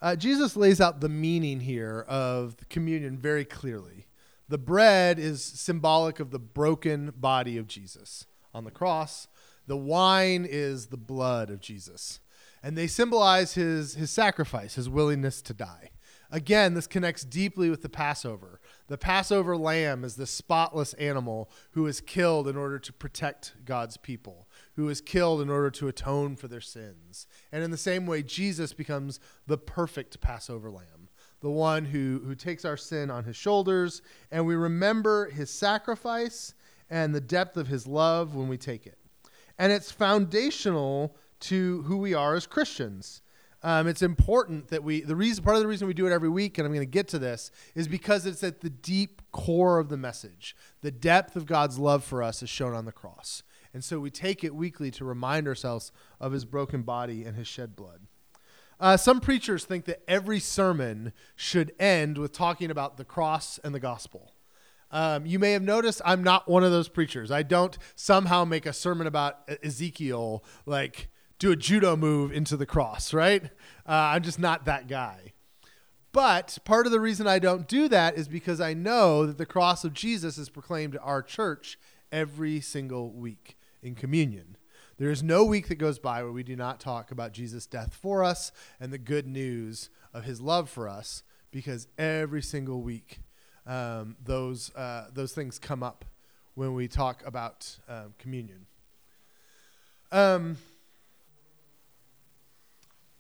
Uh, 0.01 0.15
Jesus 0.15 0.55
lays 0.55 0.81
out 0.81 1.00
the 1.00 1.10
meaning 1.10 1.60
here 1.60 2.05
of 2.08 2.58
communion 2.70 3.17
very 3.17 3.46
clearly. 3.46 4.08
The 4.50 4.58
bread 4.58 5.20
is 5.20 5.43
symbolic 5.43 6.20
of 6.20 6.31
the 6.31 6.39
broken 6.39 7.13
body 7.15 7.58
of 7.58 7.67
Jesus 7.67 8.25
on 8.53 8.63
the 8.63 8.72
cross. 8.72 9.27
The 9.67 9.77
wine 9.77 10.46
is 10.50 10.88
the 10.88 10.98
blood 10.98 11.50
of 11.50 11.62
Jesus. 11.62 12.20
And 12.63 12.77
they 12.77 12.88
symbolize 12.88 13.53
his, 13.53 13.96
his 13.96 14.10
sacrifice, 14.10 14.75
his 14.75 14.89
willingness 14.89 15.41
to 15.43 15.53
die. 15.53 15.91
Again, 16.31 16.74
this 16.74 16.88
connects 16.88 17.24
deeply 17.24 17.70
with 17.70 17.81
the 17.81 17.89
Passover. 17.89 18.60
The 18.88 18.98
Passover 18.98 19.58
lamb 19.58 20.03
is 20.03 20.15
the 20.15 20.25
spotless 20.25 20.93
animal 20.93 21.50
who 21.72 21.86
is 21.88 22.01
killed 22.01 22.48
in 22.48 22.55
order 22.55 22.79
to 22.79 22.93
protect 22.93 23.53
God's 23.65 23.98
people, 23.98 24.48
who 24.81 24.89
is 24.89 25.00
killed 25.00 25.41
in 25.41 25.50
order 25.50 25.69
to 25.69 25.88
atone 25.88 26.35
for 26.35 26.47
their 26.47 26.59
sins. 26.59 27.27
And 27.51 27.63
in 27.63 27.69
the 27.69 27.77
same 27.77 28.07
way, 28.07 28.23
Jesus 28.23 28.73
becomes 28.73 29.19
the 29.45 29.57
perfect 29.57 30.19
Passover 30.21 30.71
lamb, 30.71 31.09
the 31.39 31.51
one 31.51 31.85
who, 31.85 32.19
who 32.25 32.33
takes 32.33 32.65
our 32.65 32.77
sin 32.77 33.11
on 33.11 33.25
his 33.25 33.35
shoulders, 33.35 34.01
and 34.31 34.47
we 34.47 34.55
remember 34.55 35.29
his 35.29 35.51
sacrifice 35.51 36.55
and 36.89 37.13
the 37.13 37.21
depth 37.21 37.57
of 37.57 37.67
his 37.67 37.85
love 37.85 38.33
when 38.33 38.47
we 38.47 38.57
take 38.57 38.88
it. 38.88 38.97
And 39.59 39.71
it's 39.71 39.91
foundational 39.91 41.15
to 41.41 41.83
who 41.83 41.97
we 41.97 42.15
are 42.15 42.33
as 42.33 42.47
Christians. 42.47 43.21
Um, 43.61 43.88
it's 43.88 44.01
important 44.01 44.69
that 44.69 44.83
we 44.83 45.01
the 45.01 45.15
reason 45.15 45.43
part 45.43 45.57
of 45.57 45.61
the 45.61 45.67
reason 45.67 45.88
we 45.88 45.93
do 45.93 46.07
it 46.07 46.11
every 46.11 46.29
week 46.29 46.57
and 46.57 46.65
i'm 46.65 46.73
going 46.73 46.81
to 46.83 46.91
get 46.91 47.07
to 47.09 47.19
this 47.19 47.51
is 47.75 47.88
because 47.88 48.25
it's 48.25 48.43
at 48.43 48.61
the 48.61 48.71
deep 48.71 49.21
core 49.31 49.77
of 49.77 49.89
the 49.89 49.97
message 49.97 50.55
the 50.81 50.89
depth 50.89 51.35
of 51.35 51.45
god's 51.45 51.77
love 51.77 52.03
for 52.03 52.23
us 52.23 52.41
is 52.41 52.50
shown 52.50 52.73
on 52.73 52.85
the 52.85 52.91
cross 52.91 53.43
and 53.74 53.84
so 53.84 54.00
we 54.00 54.10
take 54.10 54.44
it 54.44 54.56
weekly 54.56 54.92
to 54.92 55.06
remind 55.06 55.48
ourselves 55.48 55.92
of 56.20 56.32
his 56.32 56.46
broken 56.46 56.82
body 56.82 57.24
and 57.24 57.36
his 57.36 57.48
shed 57.48 57.75
blood 57.75 58.01
uh, 58.80 58.98
some 58.98 59.20
preachers 59.20 59.63
think 59.63 59.86
that 59.86 60.01
every 60.08 60.40
sermon 60.40 61.13
should 61.36 61.74
end 61.80 62.18
with 62.18 62.32
talking 62.32 62.72
about 62.72 62.98
the 62.98 63.06
cross 63.06 63.60
and 63.63 63.74
the 63.74 63.80
gospel 63.80 64.34
um, 64.92 65.25
you 65.25 65.40
may 65.40 65.51
have 65.51 65.63
noticed 65.63 66.01
i'm 66.04 66.24
not 66.24 66.50
one 66.50 66.63
of 66.63 66.72
those 66.72 66.90
preachers 66.90 67.32
i 67.32 67.44
don't 67.44 67.78
somehow 67.96 68.44
make 68.44 68.66
a 68.66 68.74
sermon 68.74 69.08
about 69.08 69.50
ezekiel 69.63 70.44
like 70.66 71.10
do 71.42 71.51
a 71.51 71.56
judo 71.56 71.96
move 71.96 72.32
into 72.32 72.56
the 72.56 72.68
cross, 72.68 73.16
right? 73.16 73.44
Uh, 73.44 74.13
I'm 74.13 74.22
just 74.22 74.38
not 74.38 74.66
that 74.66 74.88
guy. 74.88 75.34
But 76.12 76.60
part 76.66 76.86
of 76.86 76.92
the 76.92 77.00
reason 77.00 77.25
I 77.25 77.40
don't 77.40 77.68
do 77.68 77.88
that 77.88 78.16
is 78.16 78.28
because 78.28 78.62
I 78.62 78.75
know 78.75 79.25
that 79.25 79.40
the 79.40 79.46
cross 79.48 79.84
of 79.84 79.94
Jesus 79.94 80.38
is 80.38 80.50
proclaimed 80.50 80.96
at 80.96 81.01
our 81.01 81.24
church 81.24 81.80
every 82.12 82.62
single 82.62 83.12
week 83.12 83.58
in 83.81 83.95
communion. 83.95 84.57
There 84.97 85.09
is 85.09 85.23
no 85.23 85.43
week 85.43 85.67
that 85.69 85.75
goes 85.75 86.00
by 86.00 86.21
where 86.23 86.31
we 86.31 86.43
do 86.43 86.55
not 86.55 86.79
talk 86.79 87.11
about 87.11 87.31
Jesus' 87.31 87.65
death 87.65 87.93
for 87.93 88.23
us 88.23 88.51
and 88.79 88.93
the 88.93 88.97
good 88.97 89.25
news 89.25 89.89
of 90.13 90.25
his 90.25 90.39
love 90.39 90.69
for 90.69 90.88
us 90.88 91.23
because 91.51 91.88
every 91.97 92.41
single 92.41 92.81
week 92.81 93.19
um, 93.65 94.15
those, 94.24 94.74
uh, 94.75 95.07
those 95.13 95.33
things 95.33 95.57
come 95.57 95.81
up 95.83 96.05
when 96.55 96.74
we 96.74 96.87
talk 96.87 97.24
about 97.25 97.77
um, 97.87 98.13
communion. 98.20 98.65
Um, 100.11 100.57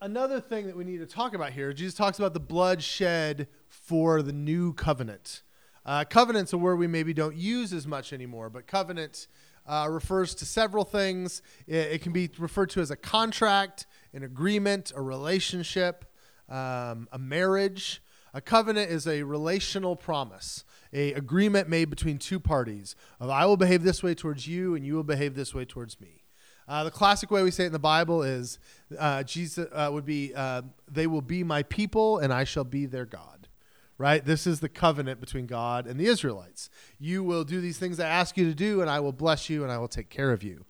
another 0.01 0.41
thing 0.41 0.65
that 0.65 0.75
we 0.75 0.83
need 0.83 0.97
to 0.97 1.05
talk 1.05 1.35
about 1.35 1.51
here 1.51 1.71
jesus 1.73 1.93
talks 1.93 2.17
about 2.17 2.33
the 2.33 2.39
blood 2.39 2.81
shed 2.81 3.47
for 3.69 4.23
the 4.23 4.33
new 4.33 4.73
covenant 4.73 5.43
uh, 5.85 6.03
covenants 6.03 6.53
are 6.53 6.57
where 6.57 6.75
we 6.75 6.87
maybe 6.87 7.13
don't 7.13 7.35
use 7.35 7.71
as 7.71 7.85
much 7.85 8.11
anymore 8.11 8.49
but 8.49 8.65
covenant 8.65 9.27
uh, 9.67 9.87
refers 9.89 10.35
to 10.35 10.45
several 10.45 10.83
things. 10.83 11.41
It, 11.67 11.93
it, 11.93 12.01
can 12.01 12.11
be 12.11 12.29
referred 12.37 12.69
to 12.71 12.81
as 12.81 12.91
a 12.91 12.95
contract 12.95 13.85
an 14.13 14.23
agreement 14.23 14.91
a 14.95 15.01
relationship 15.01 16.05
um, 16.49 17.07
a 17.11 17.19
marriage. 17.19 18.01
A 18.33 18.39
covenant 18.39 18.89
is 18.89 19.07
a 19.07 19.23
relational 19.23 19.95
promise 19.95 20.63
a 20.93 21.13
agreement 21.13 21.69
made 21.69 21.89
between 21.89 22.17
two 22.17 22.39
parties 22.39 22.95
of 23.19 23.29
i 23.29 23.45
will 23.45 23.57
behave 23.57 23.83
this 23.83 24.03
way 24.03 24.13
towards 24.13 24.47
you 24.47 24.75
and 24.75 24.85
you 24.85 24.95
will 24.95 25.03
behave 25.03 25.35
this 25.35 25.53
way 25.53 25.65
towards 25.65 25.99
me. 26.01 26.21
Uh, 26.67 26.83
the 26.85 26.91
classic 26.91 27.31
way 27.31 27.43
we 27.43 27.51
say 27.51 27.63
it 27.63 27.67
in 27.67 27.73
the 27.73 27.79
Bible 27.79 28.23
is 28.23 28.59
uh, 28.97 29.23
Jesus 29.23 29.67
uh, 29.73 29.89
would 29.91 30.05
be, 30.05 30.33
uh, 30.33 30.61
they 30.89 31.07
will 31.07 31.21
be 31.21 31.43
my 31.43 31.63
people 31.63 32.19
and 32.19 32.31
I 32.31 32.43
shall 32.45 32.63
be 32.63 32.85
their 32.85 33.05
God. 33.05 33.40
Right? 34.01 34.25
This 34.25 34.47
is 34.47 34.61
the 34.61 34.67
covenant 34.67 35.19
between 35.19 35.45
God 35.45 35.85
and 35.85 35.99
the 35.99 36.07
Israelites. 36.07 36.71
You 36.97 37.23
will 37.23 37.43
do 37.43 37.61
these 37.61 37.77
things 37.77 37.99
I 37.99 38.07
ask 38.07 38.35
you 38.35 38.45
to 38.45 38.55
do, 38.55 38.81
and 38.81 38.89
I 38.89 38.99
will 38.99 39.11
bless 39.11 39.47
you 39.47 39.61
and 39.61 39.71
I 39.71 39.77
will 39.77 39.87
take 39.87 40.09
care 40.09 40.31
of 40.31 40.41
you. 40.41 40.65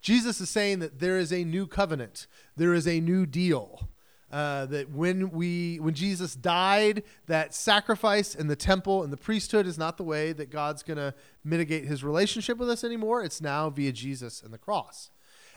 Jesus 0.00 0.40
is 0.40 0.50
saying 0.50 0.80
that 0.80 0.98
there 0.98 1.16
is 1.16 1.32
a 1.32 1.44
new 1.44 1.68
covenant, 1.68 2.26
there 2.56 2.74
is 2.74 2.88
a 2.88 2.98
new 2.98 3.24
deal. 3.24 3.88
Uh, 4.32 4.66
that 4.66 4.90
when 4.90 5.30
we 5.30 5.76
when 5.76 5.94
Jesus 5.94 6.34
died, 6.34 7.04
that 7.26 7.54
sacrifice 7.54 8.34
and 8.34 8.50
the 8.50 8.56
temple 8.56 9.04
and 9.04 9.12
the 9.12 9.16
priesthood 9.16 9.64
is 9.64 9.78
not 9.78 9.96
the 9.96 10.02
way 10.02 10.32
that 10.32 10.50
God's 10.50 10.82
going 10.82 10.96
to 10.96 11.14
mitigate 11.44 11.84
His 11.84 12.02
relationship 12.02 12.58
with 12.58 12.68
us 12.68 12.82
anymore. 12.82 13.22
It's 13.22 13.40
now 13.40 13.70
via 13.70 13.92
Jesus 13.92 14.42
and 14.42 14.52
the 14.52 14.58
cross. 14.58 15.12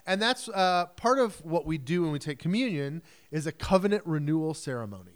And 0.06 0.22
that's 0.22 0.48
uh, 0.50 0.86
part 0.96 1.18
of 1.18 1.44
what 1.44 1.66
we 1.66 1.80
do 1.80 2.04
when 2.04 2.12
we 2.12 2.20
take 2.20 2.38
communion 2.38 3.02
is 3.32 3.48
a 3.48 3.52
covenant 3.52 4.04
renewal 4.06 4.54
ceremony. 4.54 5.15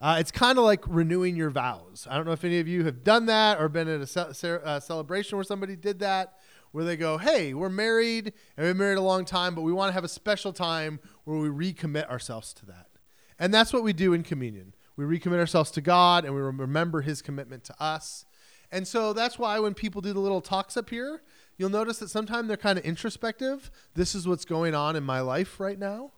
Uh, 0.00 0.16
it's 0.20 0.30
kind 0.30 0.58
of 0.58 0.64
like 0.64 0.84
renewing 0.86 1.34
your 1.34 1.50
vows. 1.50 2.06
I 2.08 2.16
don't 2.16 2.24
know 2.24 2.32
if 2.32 2.44
any 2.44 2.60
of 2.60 2.68
you 2.68 2.84
have 2.84 3.02
done 3.02 3.26
that 3.26 3.60
or 3.60 3.68
been 3.68 3.88
at 3.88 4.00
a 4.00 4.06
ce- 4.06 4.44
uh, 4.44 4.78
celebration 4.78 5.36
where 5.36 5.44
somebody 5.44 5.74
did 5.74 5.98
that, 6.00 6.34
where 6.70 6.84
they 6.84 6.96
go, 6.96 7.18
"Hey, 7.18 7.52
we're 7.52 7.68
married 7.68 8.32
and 8.56 8.64
we've 8.64 8.70
been 8.74 8.78
married 8.78 8.98
a 8.98 9.02
long 9.02 9.24
time, 9.24 9.54
but 9.54 9.62
we 9.62 9.72
want 9.72 9.88
to 9.88 9.94
have 9.94 10.04
a 10.04 10.08
special 10.08 10.52
time 10.52 11.00
where 11.24 11.38
we 11.38 11.48
recommit 11.48 12.08
ourselves 12.08 12.54
to 12.54 12.66
that." 12.66 12.86
And 13.40 13.52
that's 13.52 13.72
what 13.72 13.82
we 13.82 13.92
do 13.92 14.12
in 14.12 14.22
communion. 14.22 14.74
We 14.96 15.04
recommit 15.04 15.38
ourselves 15.38 15.70
to 15.72 15.80
God 15.80 16.24
and 16.24 16.34
we 16.34 16.40
remember 16.40 17.00
His 17.02 17.22
commitment 17.22 17.64
to 17.64 17.82
us. 17.82 18.24
And 18.70 18.86
so 18.86 19.12
that's 19.12 19.38
why 19.38 19.58
when 19.58 19.74
people 19.74 20.00
do 20.00 20.12
the 20.12 20.20
little 20.20 20.40
talks 20.40 20.76
up 20.76 20.90
here, 20.90 21.22
you'll 21.56 21.70
notice 21.70 21.98
that 21.98 22.10
sometimes 22.10 22.48
they're 22.48 22.56
kind 22.56 22.78
of 22.78 22.84
introspective. 22.84 23.70
This 23.94 24.14
is 24.14 24.28
what's 24.28 24.44
going 24.44 24.74
on 24.74 24.94
in 24.94 25.04
my 25.04 25.20
life 25.20 25.58
right 25.58 25.78
now. 25.78 26.12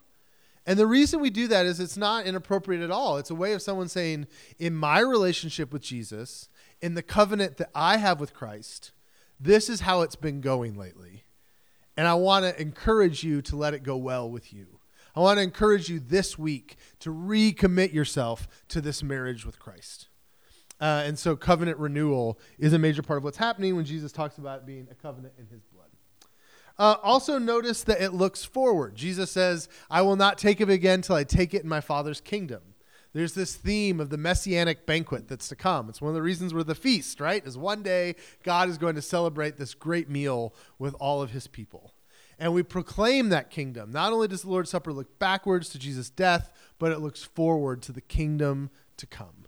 And 0.66 0.78
the 0.78 0.86
reason 0.86 1.20
we 1.20 1.30
do 1.30 1.48
that 1.48 1.66
is 1.66 1.80
it's 1.80 1.96
not 1.96 2.26
inappropriate 2.26 2.82
at 2.82 2.90
all. 2.90 3.16
It's 3.16 3.30
a 3.30 3.34
way 3.34 3.52
of 3.54 3.62
someone 3.62 3.88
saying, 3.88 4.26
in 4.58 4.74
my 4.74 5.00
relationship 5.00 5.72
with 5.72 5.82
Jesus, 5.82 6.48
in 6.80 6.94
the 6.94 7.02
covenant 7.02 7.56
that 7.56 7.70
I 7.74 7.96
have 7.96 8.20
with 8.20 8.34
Christ, 8.34 8.92
this 9.38 9.68
is 9.68 9.80
how 9.80 10.02
it's 10.02 10.16
been 10.16 10.40
going 10.40 10.76
lately. 10.76 11.24
And 11.96 12.06
I 12.06 12.14
want 12.14 12.44
to 12.44 12.60
encourage 12.60 13.24
you 13.24 13.42
to 13.42 13.56
let 13.56 13.74
it 13.74 13.82
go 13.82 13.96
well 13.96 14.30
with 14.30 14.52
you. 14.52 14.80
I 15.14 15.20
want 15.20 15.38
to 15.38 15.42
encourage 15.42 15.88
you 15.88 15.98
this 15.98 16.38
week 16.38 16.76
to 17.00 17.10
recommit 17.10 17.92
yourself 17.92 18.46
to 18.68 18.80
this 18.80 19.02
marriage 19.02 19.44
with 19.44 19.58
Christ. 19.58 20.08
Uh, 20.80 21.02
and 21.04 21.18
so 21.18 21.36
covenant 21.36 21.78
renewal 21.78 22.38
is 22.58 22.72
a 22.72 22.78
major 22.78 23.02
part 23.02 23.18
of 23.18 23.24
what's 23.24 23.36
happening 23.36 23.76
when 23.76 23.84
Jesus 23.84 24.12
talks 24.12 24.38
about 24.38 24.66
being 24.66 24.86
a 24.90 24.94
covenant 24.94 25.34
in 25.38 25.46
his. 25.46 25.60
Uh, 26.80 26.96
also, 27.02 27.38
notice 27.38 27.82
that 27.84 28.00
it 28.00 28.14
looks 28.14 28.42
forward. 28.42 28.94
Jesus 28.94 29.30
says, 29.30 29.68
I 29.90 30.00
will 30.00 30.16
not 30.16 30.38
take 30.38 30.62
it 30.62 30.70
again 30.70 31.02
till 31.02 31.14
I 31.14 31.24
take 31.24 31.52
it 31.52 31.62
in 31.62 31.68
my 31.68 31.82
Father's 31.82 32.22
kingdom. 32.22 32.62
There's 33.12 33.34
this 33.34 33.54
theme 33.54 34.00
of 34.00 34.08
the 34.08 34.16
messianic 34.16 34.86
banquet 34.86 35.28
that's 35.28 35.48
to 35.48 35.56
come. 35.56 35.90
It's 35.90 36.00
one 36.00 36.08
of 36.08 36.14
the 36.14 36.22
reasons 36.22 36.54
we're 36.54 36.62
the 36.62 36.74
feast, 36.74 37.20
right? 37.20 37.46
Is 37.46 37.58
one 37.58 37.82
day 37.82 38.14
God 38.44 38.70
is 38.70 38.78
going 38.78 38.94
to 38.94 39.02
celebrate 39.02 39.58
this 39.58 39.74
great 39.74 40.08
meal 40.08 40.54
with 40.78 40.94
all 40.94 41.20
of 41.20 41.32
his 41.32 41.46
people. 41.46 41.92
And 42.38 42.54
we 42.54 42.62
proclaim 42.62 43.28
that 43.28 43.50
kingdom. 43.50 43.90
Not 43.90 44.14
only 44.14 44.28
does 44.28 44.40
the 44.40 44.48
Lord's 44.48 44.70
Supper 44.70 44.94
look 44.94 45.18
backwards 45.18 45.68
to 45.70 45.78
Jesus' 45.78 46.08
death, 46.08 46.50
but 46.78 46.92
it 46.92 47.00
looks 47.00 47.22
forward 47.22 47.82
to 47.82 47.92
the 47.92 48.00
kingdom 48.00 48.70
to 48.96 49.06
come 49.06 49.40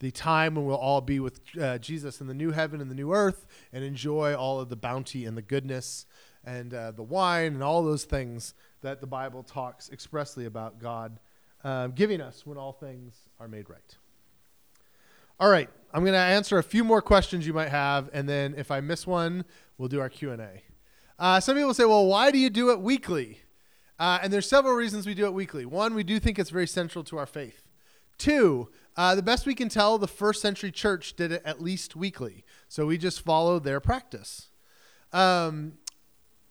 the 0.00 0.10
time 0.10 0.54
when 0.54 0.64
we'll 0.64 0.76
all 0.76 1.02
be 1.02 1.20
with 1.20 1.40
uh, 1.60 1.78
Jesus 1.78 2.20
in 2.20 2.26
the 2.26 2.34
new 2.34 2.50
heaven 2.50 2.80
and 2.80 2.90
the 2.90 2.94
new 2.94 3.12
earth 3.12 3.46
and 3.72 3.84
enjoy 3.84 4.34
all 4.34 4.58
of 4.58 4.70
the 4.70 4.76
bounty 4.76 5.26
and 5.26 5.36
the 5.36 5.42
goodness 5.42 6.06
and 6.44 6.72
uh, 6.72 6.90
the 6.92 7.02
wine 7.02 7.54
and 7.54 7.62
all 7.62 7.82
those 7.82 8.04
things 8.04 8.54
that 8.82 9.00
the 9.00 9.06
Bible 9.06 9.42
talks 9.42 9.90
expressly 9.90 10.46
about 10.46 10.78
God 10.78 11.18
uh, 11.64 11.88
giving 11.88 12.20
us 12.20 12.46
when 12.46 12.56
all 12.56 12.72
things 12.72 13.14
are 13.38 13.48
made 13.48 13.68
right. 13.68 13.96
All 15.38 15.50
right, 15.50 15.70
I'm 15.92 16.02
going 16.02 16.12
to 16.12 16.18
answer 16.18 16.58
a 16.58 16.62
few 16.62 16.84
more 16.84 17.00
questions 17.00 17.46
you 17.46 17.54
might 17.54 17.70
have, 17.70 18.10
and 18.12 18.28
then 18.28 18.54
if 18.56 18.70
I 18.70 18.80
miss 18.80 19.06
one, 19.06 19.44
we'll 19.78 19.88
do 19.88 20.00
our 20.00 20.08
Q 20.08 20.32
and 20.32 20.42
A. 20.42 20.62
Uh, 21.18 21.40
some 21.40 21.56
people 21.56 21.74
say, 21.74 21.84
"Well, 21.84 22.06
why 22.06 22.30
do 22.30 22.38
you 22.38 22.50
do 22.50 22.70
it 22.70 22.80
weekly?" 22.80 23.40
Uh, 23.98 24.18
and 24.22 24.32
there's 24.32 24.48
several 24.48 24.74
reasons 24.74 25.06
we 25.06 25.14
do 25.14 25.26
it 25.26 25.34
weekly. 25.34 25.66
One, 25.66 25.94
we 25.94 26.04
do 26.04 26.18
think 26.18 26.38
it's 26.38 26.50
very 26.50 26.66
central 26.66 27.04
to 27.04 27.18
our 27.18 27.26
faith. 27.26 27.68
Two, 28.16 28.68
uh, 28.96 29.14
the 29.14 29.22
best 29.22 29.46
we 29.46 29.54
can 29.54 29.68
tell, 29.68 29.98
the 29.98 30.08
first 30.08 30.42
century 30.42 30.70
church 30.70 31.14
did 31.14 31.32
it 31.32 31.42
at 31.44 31.60
least 31.60 31.96
weekly, 31.96 32.44
so 32.68 32.86
we 32.86 32.98
just 32.98 33.22
follow 33.22 33.58
their 33.58 33.80
practice. 33.80 34.48
Um, 35.12 35.74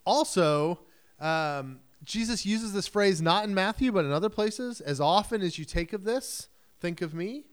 also, 0.09 0.79
um, 1.19 1.81
Jesus 2.03 2.45
uses 2.45 2.73
this 2.73 2.87
phrase 2.87 3.21
not 3.21 3.43
in 3.43 3.53
Matthew, 3.53 3.91
but 3.91 4.05
in 4.05 4.11
other 4.11 4.29
places. 4.29 4.81
As 4.81 4.99
often 4.99 5.41
as 5.43 5.59
you 5.59 5.65
take 5.65 5.93
of 5.93 6.03
this, 6.03 6.49
think 6.81 7.01
of 7.01 7.13
me. 7.13 7.45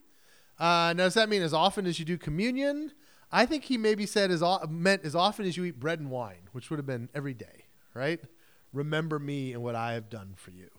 Uh, 0.58 0.94
now, 0.96 1.04
does 1.04 1.14
that 1.14 1.28
mean 1.28 1.42
as 1.42 1.52
often 1.52 1.86
as 1.86 1.98
you 1.98 2.06
do 2.06 2.16
communion? 2.16 2.92
I 3.30 3.44
think 3.44 3.64
he 3.64 3.76
maybe 3.76 4.06
said 4.06 4.30
as 4.30 4.42
o- 4.42 4.66
meant 4.70 5.04
as 5.04 5.14
often 5.14 5.44
as 5.44 5.56
you 5.58 5.64
eat 5.64 5.78
bread 5.78 6.00
and 6.00 6.10
wine, 6.10 6.48
which 6.52 6.70
would 6.70 6.78
have 6.78 6.86
been 6.86 7.10
every 7.14 7.34
day, 7.34 7.66
right? 7.92 8.20
Remember 8.72 9.18
me 9.18 9.52
and 9.52 9.62
what 9.62 9.74
I 9.74 9.92
have 9.92 10.08
done 10.08 10.32
for 10.36 10.52
you. 10.52 10.70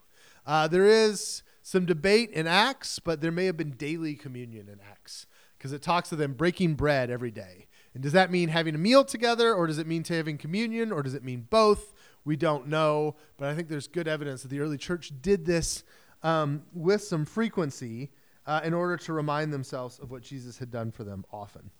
Uh, 0.45 0.67
there 0.67 0.85
is 0.85 1.43
some 1.61 1.85
debate 1.85 2.31
in 2.31 2.47
Acts, 2.47 2.97
but 2.97 3.21
there 3.21 3.31
may 3.31 3.45
have 3.45 3.57
been 3.57 3.71
daily 3.71 4.15
communion 4.15 4.67
in 4.67 4.79
Acts 4.89 5.27
because 5.57 5.73
it 5.73 5.81
talks 5.81 6.11
of 6.11 6.17
them 6.17 6.33
breaking 6.33 6.73
bread 6.75 7.11
every 7.11 7.31
day. 7.31 7.67
And 7.97 8.03
does 8.03 8.13
that 8.13 8.29
mean 8.29 8.49
having 8.49 8.75
a 8.75 8.77
meal 8.77 9.03
together, 9.03 9.55
or 9.55 9.65
does 9.65 9.79
it 9.79 9.87
mean 9.87 10.03
to 10.03 10.13
having 10.13 10.37
communion, 10.37 10.91
or 10.91 11.01
does 11.01 11.15
it 11.15 11.23
mean 11.23 11.47
both? 11.49 11.95
We 12.25 12.35
don't 12.35 12.67
know, 12.67 13.15
but 13.37 13.47
I 13.47 13.55
think 13.55 13.69
there's 13.69 13.87
good 13.87 14.07
evidence 14.07 14.43
that 14.43 14.49
the 14.49 14.59
early 14.59 14.77
church 14.77 15.11
did 15.19 15.47
this 15.47 15.83
um, 16.21 16.61
with 16.75 17.01
some 17.01 17.25
frequency 17.25 18.11
uh, 18.45 18.61
in 18.63 18.75
order 18.75 18.97
to 18.97 19.13
remind 19.13 19.51
themselves 19.51 19.97
of 19.97 20.11
what 20.11 20.21
Jesus 20.21 20.59
had 20.59 20.69
done 20.69 20.91
for 20.91 21.03
them 21.05 21.25
often. 21.33 21.71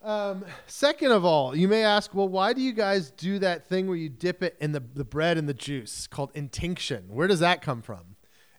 Um, 0.00 0.44
second 0.68 1.10
of 1.10 1.24
all, 1.24 1.56
you 1.56 1.66
may 1.66 1.82
ask, 1.82 2.14
well, 2.14 2.28
why 2.28 2.52
do 2.52 2.60
you 2.60 2.72
guys 2.72 3.10
do 3.10 3.40
that 3.40 3.66
thing 3.66 3.88
where 3.88 3.96
you 3.96 4.08
dip 4.08 4.44
it 4.44 4.56
in 4.60 4.70
the, 4.70 4.84
the 4.94 5.04
bread 5.04 5.38
and 5.38 5.48
the 5.48 5.54
juice 5.54 6.06
called 6.06 6.30
intinction? 6.34 7.06
Where 7.08 7.26
does 7.26 7.40
that 7.40 7.62
come 7.62 7.82
from? 7.82 8.14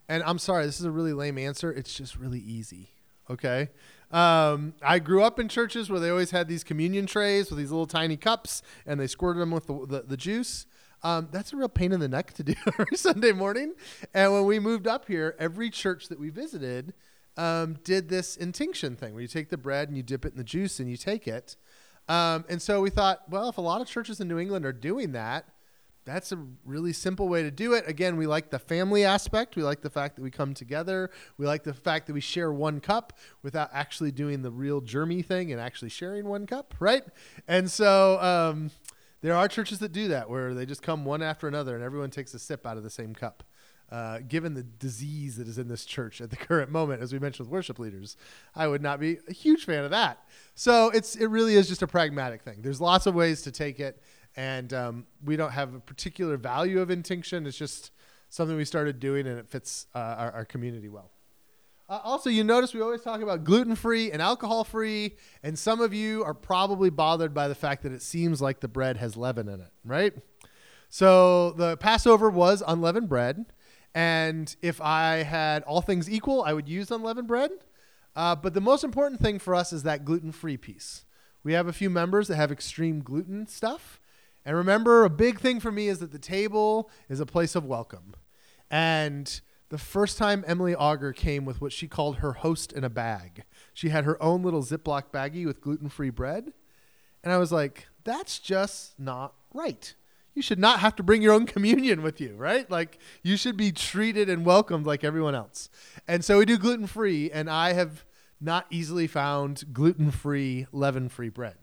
And 0.09 0.21
I'm 0.23 0.37
sorry, 0.37 0.65
this 0.65 0.81
is 0.81 0.85
a 0.85 0.91
really 0.91 1.13
lame 1.13 1.37
answer. 1.37 1.71
It's 1.71 1.95
just 1.95 2.17
really 2.17 2.41
easy. 2.41 2.89
Okay. 3.29 3.69
Um, 4.11 4.75
I 4.81 4.99
grew 4.99 5.23
up 5.23 5.39
in 5.39 5.49
churches 5.49 5.89
where 5.89 5.99
they 5.99 6.09
always 6.09 6.31
had 6.31 6.47
these 6.47 6.63
communion 6.63 7.07
trays 7.07 7.49
with 7.49 7.57
these 7.57 7.71
little 7.71 7.87
tiny 7.87 8.15
cups 8.15 8.61
and 8.85 8.99
they 8.99 9.07
squirted 9.07 9.41
them 9.41 9.51
with 9.51 9.65
the, 9.65 9.85
the, 9.87 10.01
the 10.03 10.17
juice. 10.17 10.67
Um, 11.01 11.29
that's 11.31 11.51
a 11.51 11.57
real 11.57 11.67
pain 11.67 11.91
in 11.91 11.99
the 11.99 12.07
neck 12.07 12.33
to 12.33 12.43
do 12.43 12.53
every 12.79 12.95
Sunday 12.95 13.31
morning. 13.31 13.73
And 14.13 14.31
when 14.31 14.45
we 14.45 14.59
moved 14.59 14.87
up 14.87 15.07
here, 15.07 15.35
every 15.39 15.69
church 15.69 16.09
that 16.09 16.19
we 16.19 16.29
visited 16.29 16.93
um, 17.35 17.77
did 17.83 18.09
this 18.09 18.37
intinction 18.37 18.95
thing 18.95 19.13
where 19.13 19.21
you 19.21 19.27
take 19.27 19.49
the 19.49 19.57
bread 19.57 19.87
and 19.87 19.97
you 19.97 20.03
dip 20.03 20.25
it 20.25 20.33
in 20.33 20.37
the 20.37 20.43
juice 20.43 20.79
and 20.79 20.89
you 20.89 20.97
take 20.97 21.27
it. 21.27 21.57
Um, 22.07 22.45
and 22.49 22.61
so 22.61 22.81
we 22.81 22.89
thought, 22.89 23.29
well, 23.29 23.49
if 23.49 23.57
a 23.57 23.61
lot 23.61 23.81
of 23.81 23.87
churches 23.87 24.19
in 24.19 24.27
New 24.27 24.37
England 24.37 24.65
are 24.65 24.73
doing 24.73 25.13
that, 25.13 25.45
that's 26.05 26.31
a 26.31 26.45
really 26.65 26.93
simple 26.93 27.29
way 27.29 27.43
to 27.43 27.51
do 27.51 27.73
it. 27.73 27.87
Again, 27.87 28.17
we 28.17 28.27
like 28.27 28.49
the 28.49 28.59
family 28.59 29.05
aspect. 29.05 29.55
We 29.55 29.63
like 29.63 29.81
the 29.81 29.89
fact 29.89 30.15
that 30.15 30.21
we 30.21 30.31
come 30.31 30.53
together. 30.53 31.09
We 31.37 31.45
like 31.45 31.63
the 31.63 31.73
fact 31.73 32.07
that 32.07 32.13
we 32.13 32.21
share 32.21 32.51
one 32.51 32.79
cup 32.79 33.13
without 33.41 33.69
actually 33.73 34.11
doing 34.11 34.41
the 34.41 34.51
real 34.51 34.81
germy 34.81 35.25
thing 35.25 35.51
and 35.51 35.61
actually 35.61 35.89
sharing 35.89 36.25
one 36.25 36.45
cup, 36.45 36.73
right? 36.79 37.03
And 37.47 37.71
so 37.71 38.19
um, 38.21 38.71
there 39.21 39.35
are 39.35 39.47
churches 39.47 39.79
that 39.79 39.91
do 39.91 40.09
that 40.09 40.29
where 40.29 40.53
they 40.53 40.65
just 40.65 40.81
come 40.81 41.05
one 41.05 41.21
after 41.21 41.47
another 41.47 41.75
and 41.75 41.83
everyone 41.83 42.09
takes 42.09 42.33
a 42.33 42.39
sip 42.39 42.65
out 42.65 42.77
of 42.77 42.83
the 42.83 42.89
same 42.89 43.15
cup. 43.15 43.43
Uh, 43.91 44.19
given 44.27 44.55
the 44.55 44.63
disease 44.63 45.35
that 45.35 45.47
is 45.47 45.59
in 45.59 45.67
this 45.67 45.85
church 45.85 46.19
at 46.19 46.31
the 46.31 46.35
current 46.49 46.71
moment, 46.71 47.01
as 47.01 47.13
we 47.13 47.19
mentioned 47.19 47.47
with 47.47 47.53
worship 47.53 47.77
leaders, 47.77 48.17
I 48.55 48.67
would 48.67 48.81
not 48.81 48.99
be 48.99 49.19
a 49.27 49.33
huge 49.33 49.65
fan 49.65 49.83
of 49.83 49.91
that. 49.91 50.17
So 50.55 50.89
it's 50.89 51.15
it 51.15 51.27
really 51.27 51.55
is 51.55 51.67
just 51.67 51.83
a 51.83 51.87
pragmatic 51.87 52.41
thing. 52.41 52.61
There's 52.61 52.81
lots 52.81 53.05
of 53.05 53.13
ways 53.13 53.43
to 53.43 53.51
take 53.51 53.79
it, 53.79 54.01
and 54.35 54.73
um, 54.73 55.05
we 55.23 55.35
don't 55.35 55.51
have 55.51 55.73
a 55.73 55.79
particular 55.79 56.37
value 56.37 56.81
of 56.81 56.89
intinction. 56.89 57.45
It's 57.45 57.57
just 57.57 57.91
something 58.29 58.57
we 58.57 58.65
started 58.65 58.99
doing, 58.99 59.27
and 59.27 59.37
it 59.37 59.47
fits 59.47 59.87
uh, 59.93 59.99
our, 59.99 60.31
our 60.31 60.45
community 60.45 60.89
well. 60.89 61.11
Uh, 61.89 61.99
also, 62.03 62.29
you 62.29 62.43
notice 62.43 62.73
we 62.73 62.81
always 62.81 63.01
talk 63.01 63.21
about 63.21 63.43
gluten 63.43 63.75
free 63.75 64.11
and 64.11 64.21
alcohol 64.21 64.63
free, 64.63 65.15
and 65.43 65.59
some 65.59 65.81
of 65.81 65.93
you 65.93 66.23
are 66.23 66.33
probably 66.33 66.89
bothered 66.89 67.33
by 67.33 67.47
the 67.47 67.55
fact 67.55 67.83
that 67.83 67.91
it 67.91 68.01
seems 68.01 68.41
like 68.41 68.61
the 68.61 68.67
bread 68.67 68.97
has 68.97 69.17
leaven 69.17 69.47
in 69.47 69.59
it, 69.59 69.71
right? 69.85 70.13
So 70.89 71.51
the 71.51 71.77
Passover 71.77 72.29
was 72.29 72.63
unleavened 72.65 73.09
bread, 73.09 73.45
and 73.93 74.55
if 74.61 74.81
I 74.81 75.17
had 75.17 75.63
all 75.63 75.81
things 75.81 76.09
equal, 76.09 76.41
I 76.43 76.53
would 76.53 76.69
use 76.69 76.89
unleavened 76.89 77.27
bread. 77.27 77.51
Uh, 78.15 78.35
but 78.35 78.53
the 78.53 78.61
most 78.61 78.83
important 78.83 79.21
thing 79.21 79.39
for 79.39 79.53
us 79.53 79.73
is 79.73 79.83
that 79.83 80.05
gluten 80.05 80.31
free 80.31 80.57
piece. 80.57 81.05
We 81.43 81.53
have 81.53 81.67
a 81.67 81.73
few 81.73 81.89
members 81.89 82.27
that 82.27 82.37
have 82.37 82.51
extreme 82.51 83.01
gluten 83.01 83.47
stuff. 83.47 83.99
And 84.45 84.57
remember, 84.57 85.03
a 85.03 85.09
big 85.09 85.39
thing 85.39 85.59
for 85.59 85.71
me 85.71 85.87
is 85.87 85.99
that 85.99 86.11
the 86.11 86.19
table 86.19 86.89
is 87.09 87.19
a 87.19 87.25
place 87.25 87.55
of 87.55 87.65
welcome. 87.65 88.13
And 88.69 89.41
the 89.69 89.77
first 89.77 90.17
time 90.17 90.43
Emily 90.45 90.75
Auger 90.75 91.13
came 91.13 91.45
with 91.45 91.61
what 91.61 91.71
she 91.71 91.87
called 91.87 92.17
her 92.17 92.33
host 92.33 92.73
in 92.73 92.83
a 92.83 92.89
bag, 92.89 93.43
she 93.73 93.89
had 93.89 94.03
her 94.05 94.21
own 94.21 94.43
little 94.43 94.61
Ziploc 94.61 95.05
baggie 95.11 95.45
with 95.45 95.61
gluten 95.61 95.89
free 95.89 96.09
bread. 96.09 96.53
And 97.23 97.31
I 97.31 97.37
was 97.37 97.51
like, 97.51 97.87
that's 98.03 98.39
just 98.39 98.99
not 98.99 99.33
right. 99.53 99.95
You 100.35 100.41
should 100.41 100.59
not 100.59 100.79
have 100.79 100.95
to 100.97 101.03
bring 101.03 101.21
your 101.21 101.33
own 101.33 101.45
communion 101.45 102.01
with 102.01 102.19
you, 102.19 102.35
right? 102.35 102.69
Like, 102.69 102.99
you 103.21 103.37
should 103.37 103.55
be 103.55 103.71
treated 103.71 104.29
and 104.29 104.45
welcomed 104.45 104.85
like 104.85 105.03
everyone 105.03 105.35
else. 105.35 105.69
And 106.07 106.25
so 106.25 106.39
we 106.39 106.45
do 106.45 106.57
gluten 106.57 106.87
free, 106.87 107.31
and 107.31 107.49
I 107.49 107.73
have 107.73 108.03
not 108.41 108.65
easily 108.69 109.07
found 109.07 109.73
gluten 109.73 110.11
free, 110.11 110.67
leaven 110.71 111.07
free 111.07 111.29
bread. 111.29 111.55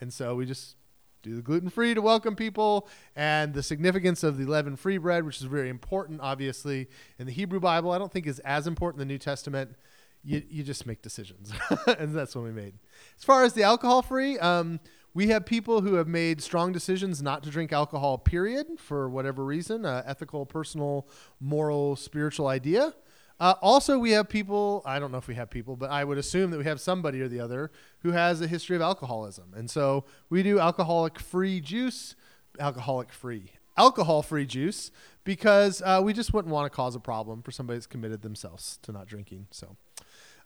And 0.00 0.12
so 0.12 0.34
we 0.34 0.46
just 0.46 0.76
do 1.24 1.34
the 1.34 1.42
gluten 1.42 1.70
free 1.70 1.94
to 1.94 2.02
welcome 2.02 2.36
people 2.36 2.86
and 3.16 3.54
the 3.54 3.62
significance 3.62 4.22
of 4.22 4.36
the 4.36 4.44
leaven 4.44 4.76
free 4.76 4.98
bread, 4.98 5.24
which 5.24 5.38
is 5.38 5.44
very 5.44 5.70
important, 5.70 6.20
obviously, 6.20 6.86
in 7.18 7.26
the 7.26 7.32
Hebrew 7.32 7.60
Bible. 7.60 7.92
I 7.92 7.98
don't 7.98 8.12
think 8.12 8.26
is 8.26 8.40
as 8.40 8.66
important 8.66 9.00
in 9.00 9.08
the 9.08 9.12
New 9.14 9.18
Testament. 9.18 9.74
You, 10.22 10.42
you 10.48 10.62
just 10.62 10.86
make 10.86 11.00
decisions. 11.00 11.52
and 11.98 12.14
that's 12.14 12.34
what 12.36 12.44
we 12.44 12.50
made. 12.50 12.74
As 13.16 13.24
far 13.24 13.42
as 13.42 13.54
the 13.54 13.62
alcohol 13.62 14.02
free, 14.02 14.38
um, 14.38 14.80
we 15.14 15.28
have 15.28 15.46
people 15.46 15.80
who 15.80 15.94
have 15.94 16.08
made 16.08 16.42
strong 16.42 16.72
decisions 16.72 17.22
not 17.22 17.42
to 17.44 17.50
drink 17.50 17.72
alcohol, 17.72 18.18
period, 18.18 18.66
for 18.78 19.08
whatever 19.08 19.44
reason, 19.44 19.86
uh, 19.86 20.02
ethical, 20.04 20.44
personal, 20.44 21.08
moral, 21.40 21.96
spiritual 21.96 22.48
idea. 22.48 22.92
Uh, 23.40 23.54
also, 23.60 23.98
we 23.98 24.12
have 24.12 24.28
people, 24.28 24.82
I 24.86 24.98
don't 24.98 25.10
know 25.10 25.18
if 25.18 25.26
we 25.26 25.34
have 25.34 25.50
people, 25.50 25.76
but 25.76 25.90
I 25.90 26.04
would 26.04 26.18
assume 26.18 26.50
that 26.52 26.58
we 26.58 26.64
have 26.64 26.80
somebody 26.80 27.20
or 27.20 27.28
the 27.28 27.40
other 27.40 27.70
who 28.00 28.12
has 28.12 28.40
a 28.40 28.46
history 28.46 28.76
of 28.76 28.82
alcoholism. 28.82 29.52
And 29.56 29.68
so 29.68 30.04
we 30.30 30.42
do 30.42 30.60
alcoholic 30.60 31.18
free 31.18 31.60
juice, 31.60 32.14
alcoholic 32.60 33.12
free, 33.12 33.50
alcohol 33.76 34.22
free 34.22 34.46
juice, 34.46 34.92
because 35.24 35.82
uh, 35.82 36.00
we 36.02 36.12
just 36.12 36.32
wouldn't 36.32 36.52
want 36.52 36.70
to 36.70 36.74
cause 36.74 36.94
a 36.94 37.00
problem 37.00 37.42
for 37.42 37.50
somebody 37.50 37.76
that's 37.76 37.86
committed 37.86 38.22
themselves 38.22 38.78
to 38.82 38.92
not 38.92 39.06
drinking. 39.06 39.48
So 39.50 39.76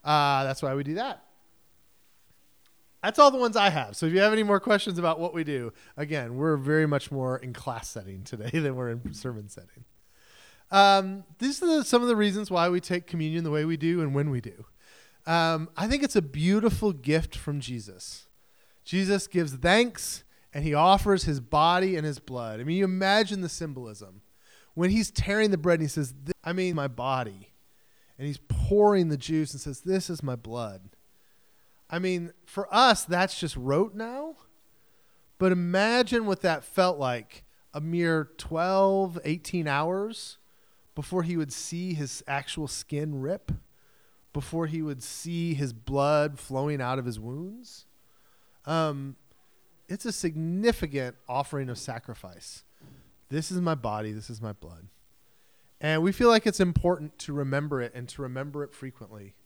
uh, 0.02 0.44
that's 0.44 0.62
why 0.62 0.74
we 0.74 0.82
do 0.82 0.94
that. 0.94 1.24
That's 3.02 3.18
all 3.18 3.30
the 3.30 3.38
ones 3.38 3.56
I 3.56 3.68
have. 3.68 3.96
So 3.96 4.06
if 4.06 4.12
you 4.12 4.20
have 4.20 4.32
any 4.32 4.42
more 4.42 4.58
questions 4.58 4.98
about 4.98 5.20
what 5.20 5.32
we 5.32 5.44
do, 5.44 5.72
again, 5.96 6.36
we're 6.36 6.56
very 6.56 6.86
much 6.86 7.12
more 7.12 7.36
in 7.36 7.52
class 7.52 7.88
setting 7.88 8.24
today 8.24 8.50
than 8.58 8.74
we're 8.76 8.90
in 8.90 9.14
sermon 9.14 9.48
setting. 9.48 9.84
Um, 10.70 11.24
these 11.38 11.62
are 11.62 11.66
the, 11.66 11.84
some 11.84 12.02
of 12.02 12.08
the 12.08 12.16
reasons 12.16 12.50
why 12.50 12.68
we 12.68 12.80
take 12.80 13.06
communion 13.06 13.44
the 13.44 13.50
way 13.50 13.64
we 13.64 13.76
do 13.76 14.00
and 14.00 14.14
when 14.14 14.30
we 14.30 14.40
do. 14.40 14.66
Um, 15.26 15.68
I 15.76 15.86
think 15.86 16.02
it's 16.02 16.16
a 16.16 16.22
beautiful 16.22 16.92
gift 16.92 17.36
from 17.36 17.60
Jesus. 17.60 18.28
Jesus 18.84 19.26
gives 19.26 19.52
thanks 19.52 20.24
and 20.52 20.64
he 20.64 20.74
offers 20.74 21.24
his 21.24 21.40
body 21.40 21.96
and 21.96 22.06
his 22.06 22.18
blood. 22.18 22.60
I 22.60 22.64
mean, 22.64 22.78
you 22.78 22.84
imagine 22.84 23.42
the 23.42 23.48
symbolism. 23.48 24.22
When 24.74 24.90
he's 24.90 25.10
tearing 25.10 25.50
the 25.50 25.58
bread 25.58 25.80
and 25.80 25.82
he 25.82 25.88
says, 25.88 26.14
I 26.44 26.52
mean, 26.52 26.74
my 26.74 26.88
body. 26.88 27.50
And 28.16 28.26
he's 28.26 28.40
pouring 28.48 29.08
the 29.08 29.16
juice 29.16 29.52
and 29.52 29.60
says, 29.60 29.80
This 29.80 30.08
is 30.08 30.22
my 30.22 30.36
blood. 30.36 30.90
I 31.90 31.98
mean, 31.98 32.32
for 32.46 32.72
us, 32.74 33.04
that's 33.04 33.38
just 33.38 33.56
rote 33.56 33.94
now. 33.94 34.36
But 35.38 35.52
imagine 35.52 36.26
what 36.26 36.42
that 36.42 36.64
felt 36.64 36.98
like 36.98 37.44
a 37.72 37.80
mere 37.80 38.30
12, 38.38 39.20
18 39.24 39.68
hours 39.68 40.37
before 40.98 41.22
he 41.22 41.36
would 41.36 41.52
see 41.52 41.94
his 41.94 42.24
actual 42.26 42.66
skin 42.66 43.20
rip, 43.20 43.52
before 44.32 44.66
he 44.66 44.82
would 44.82 45.00
see 45.00 45.54
his 45.54 45.72
blood 45.72 46.40
flowing 46.40 46.80
out 46.80 46.98
of 46.98 47.04
his 47.04 47.20
wounds. 47.20 47.86
Um, 48.66 49.14
it's 49.88 50.04
a 50.04 50.10
significant 50.10 51.14
offering 51.28 51.68
of 51.68 51.78
sacrifice. 51.78 52.64
This 53.28 53.52
is 53.52 53.60
my 53.60 53.76
body, 53.76 54.10
this 54.10 54.28
is 54.28 54.42
my 54.42 54.52
blood. 54.52 54.88
And 55.80 56.02
we 56.02 56.10
feel 56.10 56.30
like 56.30 56.48
it's 56.48 56.58
important 56.58 57.16
to 57.20 57.32
remember 57.32 57.80
it 57.80 57.92
and 57.94 58.08
to 58.08 58.22
remember 58.22 58.64
it 58.64 58.74
frequently 58.74 59.36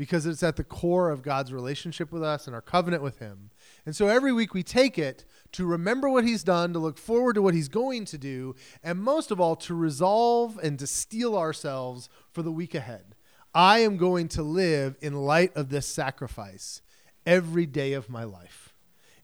because 0.00 0.24
it's 0.24 0.42
at 0.42 0.56
the 0.56 0.64
core 0.64 1.10
of 1.10 1.20
God's 1.20 1.52
relationship 1.52 2.10
with 2.10 2.22
us 2.22 2.46
and 2.46 2.54
our 2.54 2.62
covenant 2.62 3.02
with 3.02 3.18
Him. 3.18 3.50
And 3.84 3.94
so 3.94 4.06
every 4.06 4.32
week 4.32 4.54
we 4.54 4.62
take 4.62 4.98
it 4.98 5.26
to 5.52 5.66
remember 5.66 6.08
what 6.08 6.24
He's 6.24 6.42
done, 6.42 6.72
to 6.72 6.78
look 6.78 6.96
forward 6.96 7.34
to 7.34 7.42
what 7.42 7.52
He's 7.52 7.68
going 7.68 8.06
to 8.06 8.16
do, 8.16 8.54
and 8.82 8.98
most 8.98 9.30
of 9.30 9.42
all, 9.42 9.56
to 9.56 9.74
resolve 9.74 10.58
and 10.62 10.78
to 10.78 10.86
steel 10.86 11.36
ourselves 11.36 12.08
for 12.32 12.40
the 12.40 12.50
week 12.50 12.74
ahead. 12.74 13.14
I 13.54 13.80
am 13.80 13.98
going 13.98 14.28
to 14.28 14.42
live 14.42 14.96
in 15.02 15.12
light 15.12 15.54
of 15.54 15.68
this 15.68 15.86
sacrifice 15.86 16.80
every 17.26 17.66
day 17.66 17.92
of 17.92 18.08
my 18.08 18.24
life. 18.24 18.72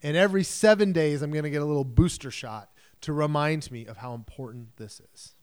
And 0.02 0.14
every 0.14 0.44
seven 0.44 0.92
days, 0.92 1.22
I'm 1.22 1.30
going 1.30 1.44
to 1.44 1.50
get 1.50 1.62
a 1.62 1.64
little 1.64 1.84
booster 1.84 2.30
shot 2.30 2.70
to 3.00 3.14
remind 3.14 3.70
me 3.70 3.86
of 3.86 3.96
how 3.96 4.12
important 4.12 4.76
this 4.76 5.00
is. 5.14 5.34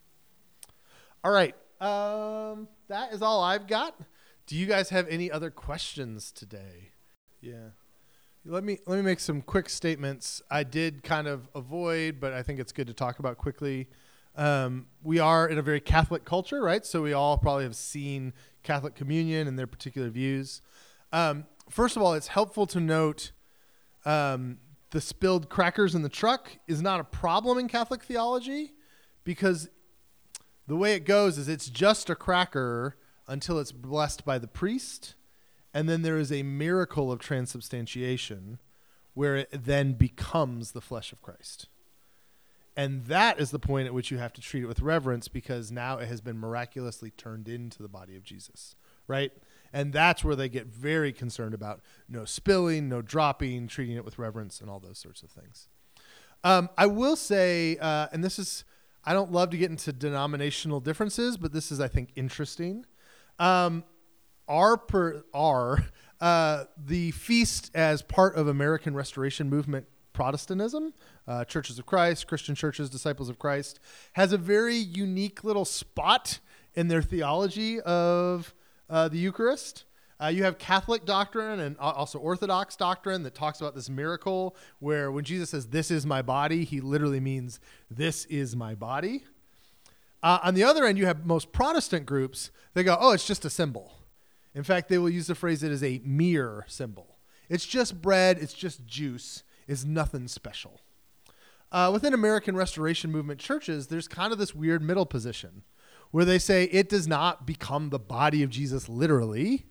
All 1.23 1.31
right. 1.31 1.55
Um, 1.81 2.67
that 2.87 3.13
is 3.13 3.23
all 3.23 3.41
I've 3.41 3.65
got. 3.65 3.99
Do 4.45 4.57
you 4.57 4.65
guys 4.65 4.89
have 4.89 5.07
any 5.07 5.31
other 5.31 5.49
questions 5.49 6.31
today? 6.31 6.91
Yeah. 7.41 7.69
Let 8.45 8.65
me 8.65 8.79
let 8.85 8.97
me 8.97 9.01
make 9.01 9.21
some 9.21 9.41
quick 9.41 9.69
statements. 9.69 10.41
I 10.51 10.63
did 10.63 11.01
kind 11.01 11.27
of 11.27 11.47
avoid, 11.55 12.19
but 12.19 12.33
I 12.33 12.43
think 12.43 12.59
it's 12.59 12.73
good 12.73 12.87
to 12.87 12.93
talk 12.93 13.19
about 13.19 13.37
quickly. 13.37 13.87
Um, 14.35 14.87
we 15.01 15.19
are 15.19 15.47
in 15.47 15.57
a 15.57 15.61
very 15.61 15.79
Catholic 15.79 16.25
culture, 16.25 16.61
right? 16.61 16.85
So 16.85 17.01
we 17.01 17.13
all 17.13 17.37
probably 17.37 17.63
have 17.63 17.75
seen 17.75 18.33
Catholic 18.63 18.95
communion 18.95 19.47
and 19.47 19.57
their 19.57 19.67
particular 19.67 20.09
views. 20.09 20.61
Um, 21.13 21.45
first 21.69 21.95
of 21.95 22.01
all, 22.01 22.13
it's 22.13 22.27
helpful 22.27 22.67
to 22.67 22.81
note 22.81 23.31
um, 24.05 24.57
the 24.89 24.99
spilled 24.99 25.49
crackers 25.49 25.95
in 25.95 26.01
the 26.01 26.09
truck 26.09 26.57
is 26.67 26.81
not 26.81 26.99
a 26.99 27.03
problem 27.05 27.57
in 27.57 27.69
Catholic 27.69 28.03
theology 28.03 28.73
because 29.23 29.69
the 30.67 30.75
way 30.75 30.95
it 30.95 31.05
goes 31.05 31.37
is 31.37 31.47
it's 31.47 31.69
just 31.69 32.09
a 32.09 32.15
cracker 32.15 32.97
until 33.27 33.59
it's 33.59 33.71
blessed 33.71 34.25
by 34.25 34.37
the 34.37 34.47
priest, 34.47 35.15
and 35.73 35.89
then 35.89 36.01
there 36.01 36.17
is 36.17 36.31
a 36.31 36.43
miracle 36.43 37.11
of 37.11 37.19
transubstantiation 37.19 38.59
where 39.13 39.35
it 39.35 39.49
then 39.51 39.93
becomes 39.93 40.71
the 40.71 40.81
flesh 40.81 41.11
of 41.11 41.21
Christ. 41.21 41.67
And 42.75 43.05
that 43.05 43.39
is 43.39 43.51
the 43.51 43.59
point 43.59 43.85
at 43.85 43.93
which 43.93 44.09
you 44.09 44.17
have 44.17 44.33
to 44.33 44.41
treat 44.41 44.63
it 44.63 44.67
with 44.67 44.79
reverence 44.79 45.27
because 45.27 45.71
now 45.71 45.99
it 45.99 46.07
has 46.07 46.21
been 46.21 46.39
miraculously 46.39 47.11
turned 47.11 47.47
into 47.47 47.83
the 47.83 47.87
body 47.87 48.15
of 48.15 48.23
Jesus, 48.23 48.75
right? 49.07 49.31
And 49.71 49.93
that's 49.93 50.23
where 50.23 50.35
they 50.35 50.49
get 50.49 50.67
very 50.67 51.13
concerned 51.13 51.53
about 51.53 51.81
no 52.09 52.25
spilling, 52.25 52.89
no 52.89 53.01
dropping, 53.01 53.67
treating 53.67 53.95
it 53.95 54.05
with 54.05 54.17
reverence, 54.17 54.59
and 54.59 54.69
all 54.69 54.79
those 54.79 54.97
sorts 54.97 55.21
of 55.21 55.29
things. 55.29 55.67
Um, 56.43 56.69
I 56.77 56.87
will 56.87 57.15
say, 57.15 57.77
uh, 57.77 58.07
and 58.11 58.23
this 58.23 58.39
is, 58.39 58.65
I 59.05 59.13
don't 59.13 59.31
love 59.31 59.51
to 59.51 59.57
get 59.57 59.69
into 59.69 59.93
denominational 59.93 60.79
differences, 60.79 61.37
but 61.37 61.53
this 61.53 61.71
is, 61.71 61.79
I 61.79 61.87
think, 61.87 62.09
interesting. 62.15 62.85
Um, 63.39 63.83
our 64.47 64.77
per, 64.77 65.23
our 65.33 65.83
uh, 66.21 66.65
the 66.77 67.11
feast 67.11 67.71
as 67.73 68.01
part 68.01 68.35
of 68.35 68.47
American 68.47 68.93
Restoration 68.93 69.49
Movement 69.49 69.85
Protestantism, 70.13 70.93
uh, 71.27 71.43
Churches 71.43 71.79
of 71.79 71.85
Christ, 71.85 72.27
Christian 72.27 72.55
churches, 72.55 72.89
Disciples 72.89 73.29
of 73.29 73.39
Christ, 73.39 73.79
has 74.13 74.31
a 74.31 74.37
very 74.37 74.75
unique 74.75 75.43
little 75.43 75.65
spot 75.65 76.39
in 76.75 76.87
their 76.87 77.01
theology 77.01 77.81
of 77.81 78.53
uh, 78.89 79.07
the 79.07 79.17
Eucharist. 79.17 79.85
Uh, 80.21 80.27
you 80.27 80.43
have 80.43 80.57
Catholic 80.57 81.03
doctrine 81.05 81.59
and 81.59 81.77
also 81.77 82.19
Orthodox 82.19 82.75
doctrine 82.75 83.23
that 83.23 83.35
talks 83.35 83.59
about 83.59 83.75
this 83.75 83.89
miracle 83.89 84.55
where 84.79 85.11
when 85.11 85.25
Jesus 85.25 85.49
says, 85.49 85.67
This 85.67 85.91
is 85.91 86.05
my 86.05 86.21
body, 86.21 86.63
he 86.63 86.79
literally 86.79 87.19
means, 87.19 87.59
This 87.89 88.25
is 88.25 88.55
my 88.55 88.75
body. 88.75 89.23
Uh, 90.23 90.39
on 90.41 90.55
the 90.55 90.63
other 90.63 90.85
end, 90.85 90.97
you 90.97 91.05
have 91.05 91.25
most 91.25 91.51
Protestant 91.51 92.07
groups. 92.07 92.49
They 92.73 92.83
go, 92.83 92.97
Oh, 92.99 93.11
it's 93.11 93.27
just 93.27 93.45
a 93.45 93.49
symbol. 93.49 93.91
In 94.55 94.63
fact, 94.63 94.89
they 94.89 94.97
will 94.97 95.09
use 95.09 95.27
the 95.27 95.35
phrase, 95.35 95.61
It 95.61 95.71
is 95.71 95.83
a 95.83 96.01
mere 96.03 96.65
symbol. 96.67 97.17
It's 97.49 97.65
just 97.65 98.01
bread, 98.01 98.39
it's 98.39 98.53
just 98.53 98.87
juice 98.87 99.43
it's 99.67 99.85
nothing 99.85 100.27
special. 100.27 100.81
Uh, 101.71 101.89
within 101.91 102.13
American 102.13 102.55
Restoration 102.55 103.11
Movement 103.11 103.39
churches, 103.39 103.87
there's 103.87 104.07
kind 104.07 104.31
of 104.31 104.39
this 104.39 104.53
weird 104.53 104.81
middle 104.81 105.05
position 105.05 105.63
where 106.11 106.25
they 106.25 106.37
say 106.37 106.65
it 106.65 106.89
does 106.89 107.07
not 107.07 107.47
become 107.47 107.89
the 107.89 107.99
body 107.99 108.43
of 108.43 108.49
Jesus 108.49 108.87
literally, 108.87 109.65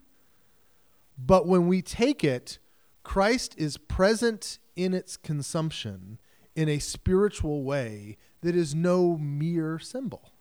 but 1.17 1.47
when 1.47 1.69
we 1.69 1.81
take 1.81 2.25
it, 2.25 2.59
Christ 3.05 3.55
is 3.57 3.77
present 3.77 4.59
in 4.75 4.95
its 4.95 5.17
consumption 5.17 6.19
in 6.57 6.69
a 6.69 6.81
spiritual 6.81 7.63
way 7.63 8.17
that 8.41 8.57
is 8.57 8.75
no 8.75 9.17
mere 9.17 9.79
symbol. 9.79 10.32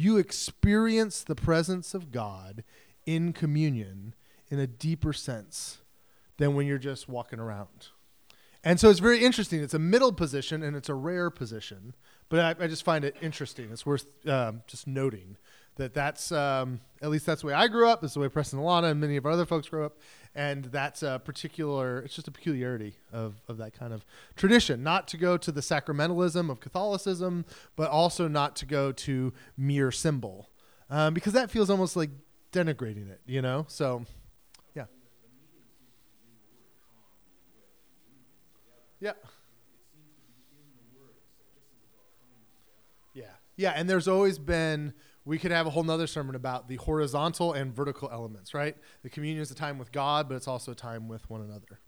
You 0.00 0.16
experience 0.16 1.24
the 1.24 1.34
presence 1.34 1.92
of 1.92 2.12
God 2.12 2.62
in 3.04 3.32
communion 3.32 4.14
in 4.48 4.60
a 4.60 4.66
deeper 4.68 5.12
sense 5.12 5.78
than 6.36 6.54
when 6.54 6.68
you're 6.68 6.78
just 6.78 7.08
walking 7.08 7.40
around. 7.40 7.88
And 8.62 8.78
so 8.78 8.90
it's 8.90 9.00
very 9.00 9.24
interesting. 9.24 9.60
It's 9.60 9.74
a 9.74 9.78
middle 9.80 10.12
position 10.12 10.62
and 10.62 10.76
it's 10.76 10.88
a 10.88 10.94
rare 10.94 11.30
position, 11.30 11.96
but 12.28 12.60
I, 12.60 12.64
I 12.64 12.68
just 12.68 12.84
find 12.84 13.04
it 13.04 13.16
interesting. 13.20 13.70
It's 13.72 13.84
worth 13.84 14.06
um, 14.28 14.62
just 14.68 14.86
noting 14.86 15.36
that 15.78 15.94
that's 15.94 16.30
um, 16.30 16.80
at 17.00 17.08
least 17.10 17.24
that's 17.26 17.40
the 17.40 17.46
way 17.48 17.54
I 17.54 17.66
grew 17.68 17.88
up. 17.88 18.02
This 18.02 18.10
is 18.10 18.14
the 18.14 18.20
way 18.20 18.28
Preston 18.28 18.58
Alana 18.58 18.90
and 18.90 19.00
many 19.00 19.16
of 19.16 19.24
our 19.24 19.32
other 19.32 19.46
folks 19.46 19.68
grew 19.68 19.84
up, 19.86 19.98
and 20.34 20.66
that's 20.66 21.02
a 21.02 21.20
particular. 21.24 22.00
It's 22.00 22.14
just 22.14 22.28
a 22.28 22.30
peculiarity 22.30 22.96
of 23.12 23.40
of 23.48 23.56
that 23.58 23.72
kind 23.72 23.92
of 23.92 24.04
tradition. 24.36 24.82
Not 24.82 25.08
to 25.08 25.16
go 25.16 25.36
to 25.36 25.50
the 25.50 25.62
sacramentalism 25.62 26.50
of 26.50 26.60
Catholicism, 26.60 27.44
but 27.74 27.90
also 27.90 28.28
not 28.28 28.54
to 28.56 28.66
go 28.66 28.92
to 28.92 29.32
mere 29.56 29.90
symbol, 29.90 30.50
um, 30.90 31.14
because 31.14 31.32
that 31.32 31.50
feels 31.50 31.70
almost 31.70 31.96
like 31.96 32.10
denigrating 32.52 33.10
it. 33.10 33.20
You 33.26 33.42
know, 33.42 33.64
so 33.68 34.04
Yeah. 34.74 34.84
Yeah. 39.00 39.12
Yeah. 43.14 43.24
Yeah. 43.56 43.72
And 43.76 43.88
there's 43.88 44.08
always 44.08 44.38
been, 44.38 44.92
we 45.28 45.38
could 45.38 45.50
have 45.50 45.66
a 45.66 45.70
whole 45.70 45.84
nother 45.84 46.06
sermon 46.06 46.34
about 46.34 46.68
the 46.68 46.76
horizontal 46.76 47.52
and 47.52 47.76
vertical 47.76 48.08
elements, 48.10 48.54
right? 48.54 48.74
The 49.02 49.10
communion 49.10 49.42
is 49.42 49.50
a 49.50 49.54
time 49.54 49.78
with 49.78 49.92
God, 49.92 50.26
but 50.26 50.36
it's 50.36 50.48
also 50.48 50.72
a 50.72 50.74
time 50.74 51.06
with 51.06 51.28
one 51.28 51.42
another. 51.42 51.80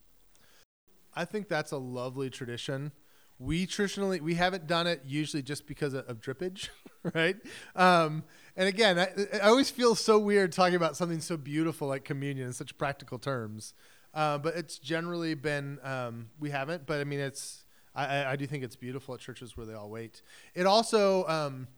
I 1.17 1.25
think 1.25 1.49
that's 1.49 1.73
a 1.73 1.79
lovely 1.79 2.29
tradition. 2.29 2.93
We 3.39 3.65
traditionally 3.65 4.21
we 4.21 4.35
haven't 4.35 4.67
done 4.67 4.87
it 4.87 5.01
usually 5.07 5.43
just 5.43 5.67
because 5.67 5.95
of, 5.95 6.07
of 6.07 6.21
drippage, 6.21 6.69
right? 7.15 7.37
Um, 7.75 8.25
and 8.59 8.69
again, 8.69 8.99
I, 8.99 9.09
I 9.39 9.49
always 9.49 9.71
feel 9.71 9.95
so 9.95 10.19
weird 10.19 10.53
talking 10.53 10.75
about 10.75 10.95
something 10.95 11.23
so 11.23 11.39
beautiful 11.39 11.89
like 11.89 12.05
communion 12.05 12.47
in 12.47 12.53
such 12.53 12.77
practical 12.77 13.19
terms. 13.19 13.73
Uh, 14.13 14.37
but 14.37 14.55
it's 14.55 14.79
generally 14.79 15.33
been 15.33 15.79
um, 15.83 16.29
we 16.39 16.51
haven't. 16.51 16.85
But 16.85 17.01
I 17.01 17.05
mean, 17.05 17.21
it's 17.21 17.65
I, 17.95 18.27
I, 18.27 18.37
do 18.37 18.47
think 18.47 18.65
it's 18.65 18.77
beautiful 18.77 19.15
at 19.15 19.21
churches 19.21 19.57
where 19.57 19.65
they 19.65 19.75
all 19.75 19.89
wait. 19.89 20.21
It 20.55 20.67
also 20.67 21.27
um, 21.27 21.69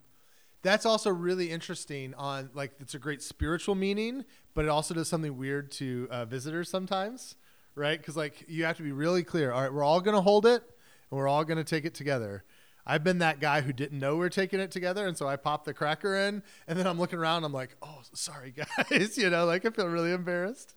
that's 0.63 0.87
also 0.87 1.11
really 1.11 1.51
interesting. 1.51 2.15
On 2.15 2.51
like 2.55 2.73
it's 2.81 2.95
a 2.95 2.99
great 2.99 3.23
spiritual 3.23 3.75
meaning, 3.75 4.25
but 4.55 4.65
it 4.65 4.69
also 4.69 4.95
does 4.95 5.09
something 5.09 5.37
weird 5.37 5.71
to 5.73 6.09
uh, 6.11 6.25
visitors 6.25 6.69
sometimes, 6.69 7.37
right? 7.75 7.99
Because 7.99 8.17
like 8.17 8.45
you 8.49 8.65
have 8.65 8.77
to 8.77 8.83
be 8.83 8.93
really 8.93 9.23
clear. 9.23 9.53
All 9.53 9.63
right, 9.63 9.73
we're 9.73 9.85
all 9.85 10.01
gonna 10.01 10.23
hold 10.23 10.47
it, 10.47 10.63
and 11.11 11.19
we're 11.19 11.29
all 11.29 11.45
gonna 11.45 11.65
take 11.65 11.85
it 11.85 11.95
together. 11.95 12.45
I've 12.85 13.05
been 13.05 13.19
that 13.19 13.39
guy 13.39 13.61
who 13.61 13.73
didn't 13.73 14.01
know 14.01 14.17
we 14.17 14.27
are 14.27 14.31
taking 14.31 14.59
it 14.59 14.73
together, 14.73 15.07
and 15.07 15.17
so 15.17 15.29
I 15.29 15.37
popped 15.37 15.67
the 15.67 15.75
cracker 15.75 16.17
in, 16.17 16.43
and 16.67 16.79
then 16.79 16.87
I'm 16.87 16.99
looking 16.99 17.19
around. 17.19 17.45
I'm 17.45 17.53
like, 17.53 17.77
"Oh, 17.83 18.01
sorry, 18.13 18.55
guys," 18.91 19.17
you 19.19 19.31
know, 19.31 19.47
like 19.47 19.65
I 19.65 19.71
feel 19.71 19.87
really 19.87 20.13
embarrassed. 20.13 20.75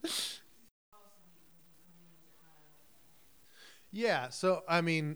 Yeah. 3.91 4.27
So, 4.27 4.61
I 4.67 4.81
mean, 4.81 5.15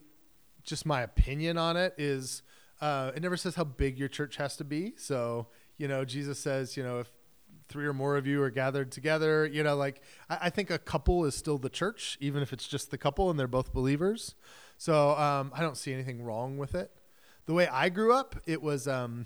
just 0.64 0.86
my 0.86 1.02
opinion 1.02 1.58
on 1.58 1.76
it 1.76 1.94
is 1.98 2.44
uh, 2.82 3.12
it 3.16 3.22
never 3.22 3.38
says 3.38 3.56
how 3.56 3.64
big 3.64 3.98
your 3.98 4.08
church 4.08 4.38
has 4.38 4.56
to 4.58 4.64
be. 4.64 4.94
So, 4.98 5.48
you 5.78 5.88
know, 5.88 6.06
Jesus 6.06 6.40
says, 6.40 6.78
you 6.78 6.84
know, 6.84 7.00
if 7.00 7.12
three 7.68 7.86
or 7.86 7.94
more 7.94 8.18
of 8.18 8.26
you 8.26 8.42
are 8.42 8.50
gathered 8.50 8.92
together, 8.92 9.46
you 9.46 9.64
know, 9.64 9.76
like 9.76 10.02
I, 10.30 10.38
I 10.44 10.50
think 10.50 10.70
a 10.70 10.80
couple 10.80 11.26
is 11.26 11.36
still 11.36 11.58
the 11.58 11.70
church, 11.70 12.18
even 12.20 12.42
if 12.42 12.52
it's 12.54 12.68
just 12.68 12.92
the 12.92 12.98
couple 12.98 13.30
and 13.30 13.40
they're 13.40 13.48
both 13.48 13.74
believers. 13.74 14.36
So 14.78 15.12
um, 15.12 15.52
I 15.54 15.62
don't 15.62 15.78
see 15.78 15.94
anything 15.94 16.24
wrong 16.24 16.58
with 16.58 16.74
it. 16.74 16.92
The 17.46 17.54
way 17.54 17.68
I 17.68 17.90
grew 17.90 18.14
up, 18.14 18.36
it 18.46 18.62
was 18.62 18.88
um, 18.88 19.26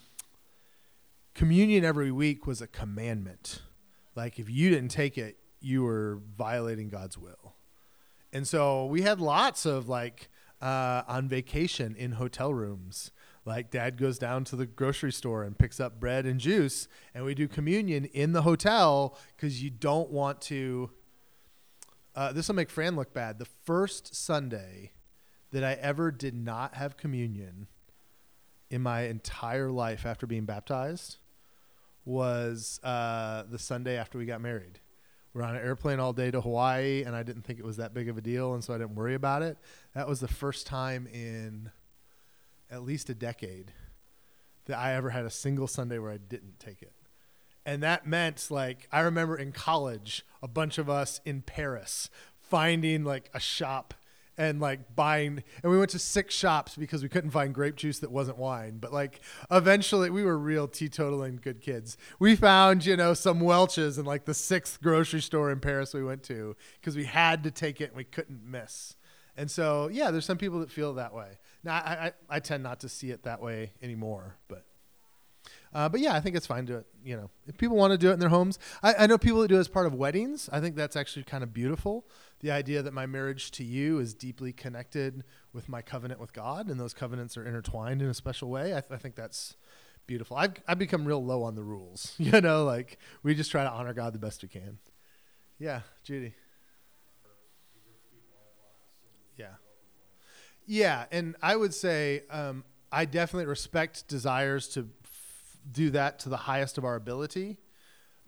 communion 1.33 1.83
every 1.83 2.11
week 2.11 2.47
was 2.47 2.61
a 2.61 2.67
commandment. 2.67 3.61
Like 4.15 4.39
if 4.39 4.49
you 4.49 4.69
didn't 4.69 4.89
take 4.89 5.17
it, 5.17 5.37
you 5.59 5.83
were 5.83 6.19
violating 6.37 6.89
God's 6.89 7.17
will. 7.17 7.55
And 8.31 8.47
so 8.47 8.85
we 8.85 9.03
had 9.03 9.19
lots 9.19 9.65
of 9.65 9.87
like 9.87 10.29
uh, 10.61 11.03
on 11.07 11.27
vacation 11.27 11.95
in 11.95 12.13
hotel 12.13 12.53
rooms. 12.53 13.11
Like 13.45 13.71
dad 13.71 13.97
goes 13.97 14.17
down 14.17 14.45
to 14.45 14.55
the 14.55 14.65
grocery 14.65 15.11
store 15.11 15.43
and 15.43 15.57
picks 15.57 15.79
up 15.79 15.99
bread 15.99 16.25
and 16.25 16.39
juice, 16.39 16.87
and 17.13 17.25
we 17.25 17.35
do 17.35 17.47
communion 17.47 18.05
in 18.05 18.31
the 18.31 18.43
hotel 18.43 19.17
because 19.35 19.61
you 19.61 19.69
don't 19.69 20.09
want 20.11 20.41
to. 20.41 20.91
Uh, 22.15 22.31
this 22.31 22.47
will 22.47 22.55
make 22.55 22.69
Fran 22.69 22.95
look 22.95 23.13
bad. 23.13 23.39
The 23.39 23.47
first 23.65 24.15
Sunday 24.15 24.91
that 25.51 25.63
I 25.63 25.73
ever 25.73 26.11
did 26.11 26.35
not 26.35 26.75
have 26.75 26.95
communion 26.95 27.67
in 28.69 28.81
my 28.81 29.01
entire 29.01 29.71
life 29.71 30.05
after 30.05 30.25
being 30.25 30.45
baptized 30.45 31.17
was 32.05 32.79
uh, 32.83 33.43
the 33.49 33.59
Sunday 33.59 33.97
after 33.97 34.17
we 34.17 34.25
got 34.25 34.41
married 34.41 34.79
we're 35.33 35.43
on 35.43 35.55
an 35.55 35.61
airplane 35.63 35.99
all 35.99 36.13
day 36.13 36.29
to 36.29 36.41
Hawaii, 36.41 37.03
and 37.03 37.15
I 37.15 37.23
didn't 37.23 37.41
think 37.41 37.57
it 37.57 37.65
was 37.65 37.77
that 37.77 37.93
big 37.93 38.07
of 38.07 38.17
a 38.17 38.21
deal, 38.21 38.53
and 38.53 38.63
so 38.63 38.73
I 38.73 38.77
didn't 38.77 38.95
worry 38.95 39.15
about 39.15 39.41
it. 39.41 39.57
That 39.95 40.07
was 40.07 40.19
the 40.19 40.27
first 40.27 40.67
time 40.67 41.07
in 41.07 41.71
at 42.73 42.83
least 42.83 43.09
a 43.09 43.13
decade 43.13 43.71
that 44.65 44.79
I 44.79 44.95
ever 44.95 45.11
had 45.11 45.25
a 45.25 45.29
single 45.29 45.67
Sunday 45.67 45.99
where 45.99 46.11
I 46.11 46.17
didn't 46.17 46.59
take 46.59 46.81
it. 46.81 46.93
And 47.65 47.83
that 47.83 48.07
meant 48.07 48.47
like 48.49 48.87
I 48.91 49.01
remember 49.01 49.37
in 49.37 49.51
college, 49.51 50.25
a 50.41 50.47
bunch 50.47 50.77
of 50.77 50.89
us 50.89 51.21
in 51.23 51.41
Paris 51.43 52.09
finding 52.41 53.03
like 53.03 53.29
a 53.33 53.39
shop 53.39 53.93
and 54.35 54.59
like 54.59 54.95
buying 54.95 55.43
and 55.61 55.71
we 55.71 55.77
went 55.77 55.91
to 55.91 55.99
six 55.99 56.33
shops 56.33 56.75
because 56.75 57.03
we 57.03 57.09
couldn't 57.09 57.29
find 57.29 57.53
grape 57.53 57.75
juice 57.75 57.99
that 57.99 58.11
wasn't 58.11 58.37
wine. 58.37 58.79
But 58.79 58.91
like 58.91 59.21
eventually 59.51 60.09
we 60.09 60.23
were 60.23 60.37
real 60.37 60.67
teetotaling 60.67 61.39
good 61.41 61.61
kids. 61.61 61.97
We 62.19 62.35
found 62.35 62.85
you 62.85 62.97
know 62.97 63.13
some 63.13 63.39
welch's 63.39 63.99
in 63.99 64.05
like 64.05 64.25
the 64.25 64.33
sixth 64.33 64.81
grocery 64.81 65.21
store 65.21 65.51
in 65.51 65.59
paris 65.59 65.93
we 65.93 66.03
went 66.03 66.23
to 66.23 66.55
because 66.81 66.95
we 66.95 67.05
had 67.05 67.43
to 67.43 67.51
take 67.51 67.79
it 67.79 67.89
and 67.89 67.97
we 67.97 68.03
couldn't 68.03 68.43
miss 68.43 68.95
and 69.37 69.49
so 69.49 69.89
yeah 69.91 70.11
there's 70.11 70.25
some 70.25 70.37
people 70.37 70.59
that 70.59 70.71
feel 70.71 70.93
that 70.93 71.13
way 71.13 71.37
now 71.63 71.75
i, 71.75 71.77
I, 71.79 72.11
I 72.29 72.39
tend 72.39 72.63
not 72.63 72.79
to 72.81 72.89
see 72.89 73.11
it 73.11 73.23
that 73.23 73.41
way 73.41 73.71
anymore 73.81 74.37
but 74.47 74.65
uh, 75.73 75.89
but 75.89 75.99
yeah, 75.99 76.13
I 76.13 76.19
think 76.19 76.35
it's 76.35 76.45
fine 76.45 76.65
to 76.67 76.83
you 77.03 77.15
know 77.17 77.29
if 77.47 77.57
people 77.57 77.75
want 77.75 77.91
to 77.91 77.97
do 77.97 78.09
it 78.09 78.13
in 78.13 78.19
their 78.19 78.29
homes. 78.29 78.59
I, 78.81 78.93
I 78.99 79.07
know 79.07 79.17
people 79.17 79.41
that 79.41 79.47
do 79.47 79.55
it 79.55 79.59
as 79.59 79.67
part 79.67 79.85
of 79.85 79.93
weddings. 79.93 80.49
I 80.51 80.59
think 80.59 80.75
that's 80.75 80.95
actually 80.95 81.23
kind 81.23 81.43
of 81.43 81.53
beautiful. 81.53 82.05
The 82.41 82.51
idea 82.51 82.83
that 82.83 82.93
my 82.93 83.05
marriage 83.05 83.51
to 83.51 83.63
you 83.63 83.99
is 83.99 84.13
deeply 84.13 84.53
connected 84.53 85.23
with 85.51 85.69
my 85.69 85.81
covenant 85.81 86.19
with 86.19 86.33
God, 86.33 86.69
and 86.69 86.79
those 86.79 86.93
covenants 86.93 87.37
are 87.37 87.45
intertwined 87.45 88.01
in 88.01 88.07
a 88.09 88.13
special 88.13 88.49
way. 88.49 88.75
I, 88.75 88.81
th- 88.81 88.91
I 88.91 88.97
think 88.97 89.15
that's 89.15 89.55
beautiful. 90.05 90.37
I've 90.37 90.53
I've 90.67 90.79
become 90.79 91.05
real 91.05 91.23
low 91.23 91.43
on 91.43 91.55
the 91.55 91.63
rules. 91.63 92.13
You 92.19 92.39
know, 92.39 92.65
like 92.65 92.99
we 93.23 93.33
just 93.33 93.51
try 93.51 93.63
to 93.63 93.71
honor 93.71 93.93
God 93.93 94.13
the 94.13 94.19
best 94.19 94.43
we 94.43 94.49
can. 94.49 94.77
Yeah, 95.57 95.81
Judy. 96.03 96.33
Yeah. 99.37 99.55
Yeah, 100.65 101.05
and 101.11 101.35
I 101.41 101.55
would 101.55 101.73
say 101.73 102.23
um, 102.29 102.63
I 102.91 103.05
definitely 103.05 103.47
respect 103.47 104.07
desires 104.07 104.67
to 104.69 104.89
do 105.71 105.89
that 105.91 106.19
to 106.19 106.29
the 106.29 106.37
highest 106.37 106.77
of 106.77 106.85
our 106.85 106.95
ability. 106.95 107.57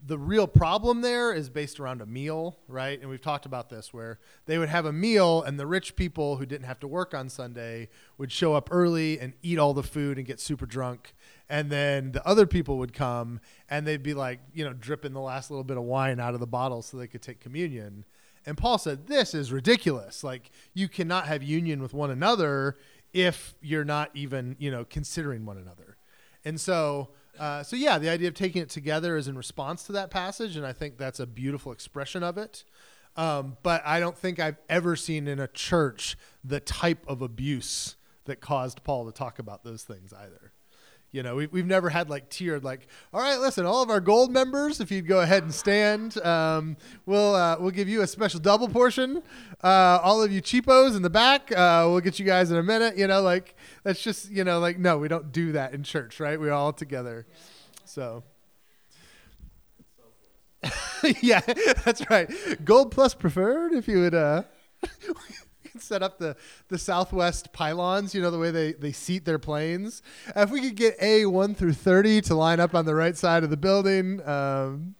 The 0.03 0.17
real 0.17 0.45
problem 0.45 1.01
there 1.01 1.33
is 1.33 1.49
based 1.49 1.79
around 1.79 2.01
a 2.01 2.05
meal, 2.05 2.57
right? 2.67 2.99
And 2.99 3.09
we've 3.09 3.21
talked 3.21 3.45
about 3.45 3.69
this 3.69 3.93
where 3.93 4.19
they 4.45 4.57
would 4.57 4.69
have 4.69 4.85
a 4.85 4.93
meal 4.93 5.41
and 5.41 5.59
the 5.59 5.65
rich 5.65 5.95
people 5.95 6.37
who 6.37 6.45
didn't 6.45 6.67
have 6.67 6.79
to 6.81 6.87
work 6.87 7.13
on 7.13 7.27
Sunday 7.27 7.89
would 8.17 8.31
show 8.31 8.53
up 8.53 8.69
early 8.71 9.19
and 9.19 9.33
eat 9.41 9.57
all 9.57 9.73
the 9.73 9.81
food 9.81 10.17
and 10.17 10.27
get 10.27 10.39
super 10.39 10.67
drunk. 10.67 11.15
And 11.49 11.71
then 11.71 12.11
the 12.11 12.25
other 12.27 12.45
people 12.45 12.77
would 12.77 12.93
come 12.93 13.41
and 13.69 13.87
they'd 13.87 14.03
be 14.03 14.13
like, 14.13 14.39
you 14.53 14.63
know, 14.63 14.73
dripping 14.73 15.13
the 15.13 15.21
last 15.21 15.49
little 15.49 15.63
bit 15.63 15.77
of 15.77 15.83
wine 15.83 16.19
out 16.19 16.35
of 16.35 16.39
the 16.39 16.47
bottle 16.47 16.83
so 16.83 16.97
they 16.97 17.07
could 17.07 17.23
take 17.23 17.39
communion. 17.39 18.05
And 18.45 18.57
Paul 18.57 18.77
said, 18.77 19.07
This 19.07 19.33
is 19.33 19.51
ridiculous. 19.51 20.23
Like, 20.23 20.51
you 20.73 20.87
cannot 20.87 21.27
have 21.27 21.41
union 21.41 21.81
with 21.81 21.93
one 21.93 22.11
another 22.11 22.77
if 23.13 23.55
you're 23.61 23.85
not 23.85 24.11
even, 24.13 24.55
you 24.59 24.69
know, 24.69 24.85
considering 24.85 25.45
one 25.45 25.57
another. 25.57 25.97
And 26.43 26.59
so, 26.59 27.09
uh, 27.39 27.63
so 27.63 27.75
yeah, 27.75 27.97
the 27.97 28.09
idea 28.09 28.27
of 28.27 28.33
taking 28.33 28.61
it 28.61 28.69
together 28.69 29.17
is 29.17 29.27
in 29.27 29.37
response 29.37 29.83
to 29.83 29.91
that 29.93 30.09
passage, 30.09 30.55
and 30.55 30.65
I 30.65 30.73
think 30.73 30.97
that's 30.97 31.19
a 31.19 31.27
beautiful 31.27 31.71
expression 31.71 32.23
of 32.23 32.37
it. 32.37 32.63
Um, 33.15 33.57
but 33.63 33.81
I 33.85 33.99
don't 33.99 34.17
think 34.17 34.39
I've 34.39 34.57
ever 34.67 34.95
seen 34.95 35.27
in 35.27 35.39
a 35.39 35.47
church 35.47 36.17
the 36.43 36.59
type 36.59 37.05
of 37.07 37.21
abuse 37.21 37.95
that 38.25 38.41
caused 38.41 38.83
Paul 38.83 39.05
to 39.05 39.11
talk 39.11 39.39
about 39.39 39.63
those 39.63 39.83
things 39.83 40.11
either. 40.13 40.51
You 41.15 41.23
know, 41.23 41.35
we, 41.37 41.47
we've 41.47 41.65
never 41.65 41.89
had 41.89 42.09
like 42.09 42.29
tiered, 42.29 42.65
like, 42.65 42.87
all 43.13 43.21
right, 43.21 43.39
listen, 43.39 43.65
all 43.65 43.81
of 43.81 43.89
our 43.89 44.01
gold 44.01 44.33
members, 44.33 44.81
if 44.81 44.91
you'd 44.91 45.07
go 45.07 45.21
ahead 45.21 45.43
and 45.43 45.53
stand, 45.53 46.17
um, 46.25 46.75
we'll 47.05 47.33
uh, 47.33 47.55
we'll 47.57 47.71
give 47.71 47.87
you 47.87 48.01
a 48.01 48.07
special 48.07 48.41
double 48.41 48.67
portion. 48.67 49.23
Uh, 49.63 49.97
all 50.03 50.21
of 50.21 50.29
you 50.29 50.41
cheapos 50.41 50.93
in 50.93 51.03
the 51.03 51.09
back, 51.09 51.53
uh, 51.53 51.87
we'll 51.87 52.01
get 52.01 52.19
you 52.19 52.25
guys 52.25 52.51
in 52.51 52.57
a 52.57 52.63
minute. 52.63 52.97
You 52.97 53.07
know, 53.07 53.21
like 53.21 53.55
that's 53.83 54.01
just 54.01 54.29
you 54.29 54.43
know, 54.43 54.59
like 54.59 54.77
no, 54.77 54.97
we 54.97 55.07
don't 55.07 55.31
do 55.31 55.53
that 55.53 55.73
in 55.73 55.83
church, 55.83 56.19
right? 56.19 56.37
We're 56.37 56.51
all 56.51 56.73
together, 56.73 57.25
so. 57.85 58.23
yeah, 61.21 61.39
that's 61.85 62.09
right. 62.09 62.29
Gold 62.65 62.91
plus 62.91 63.13
preferred, 63.13 63.71
if 63.71 63.87
you 63.87 64.01
would. 64.01 64.13
Set 65.79 66.01
up 66.01 66.17
the, 66.17 66.35
the 66.69 66.77
Southwest 66.77 67.51
pylons, 67.53 68.15
you 68.15 68.21
know, 68.21 68.31
the 68.31 68.39
way 68.39 68.51
they, 68.51 68.73
they 68.73 68.91
seat 68.91 69.25
their 69.25 69.39
planes. 69.39 70.01
If 70.35 70.49
we 70.49 70.61
could 70.61 70.75
get 70.75 70.99
A1 70.99 71.55
through 71.55 71.73
30 71.73 72.21
to 72.21 72.35
line 72.35 72.59
up 72.59 72.73
on 72.73 72.85
the 72.85 72.95
right 72.95 73.17
side 73.17 73.43
of 73.43 73.49
the 73.49 73.57
building, 73.57 74.25
um, 74.27 74.95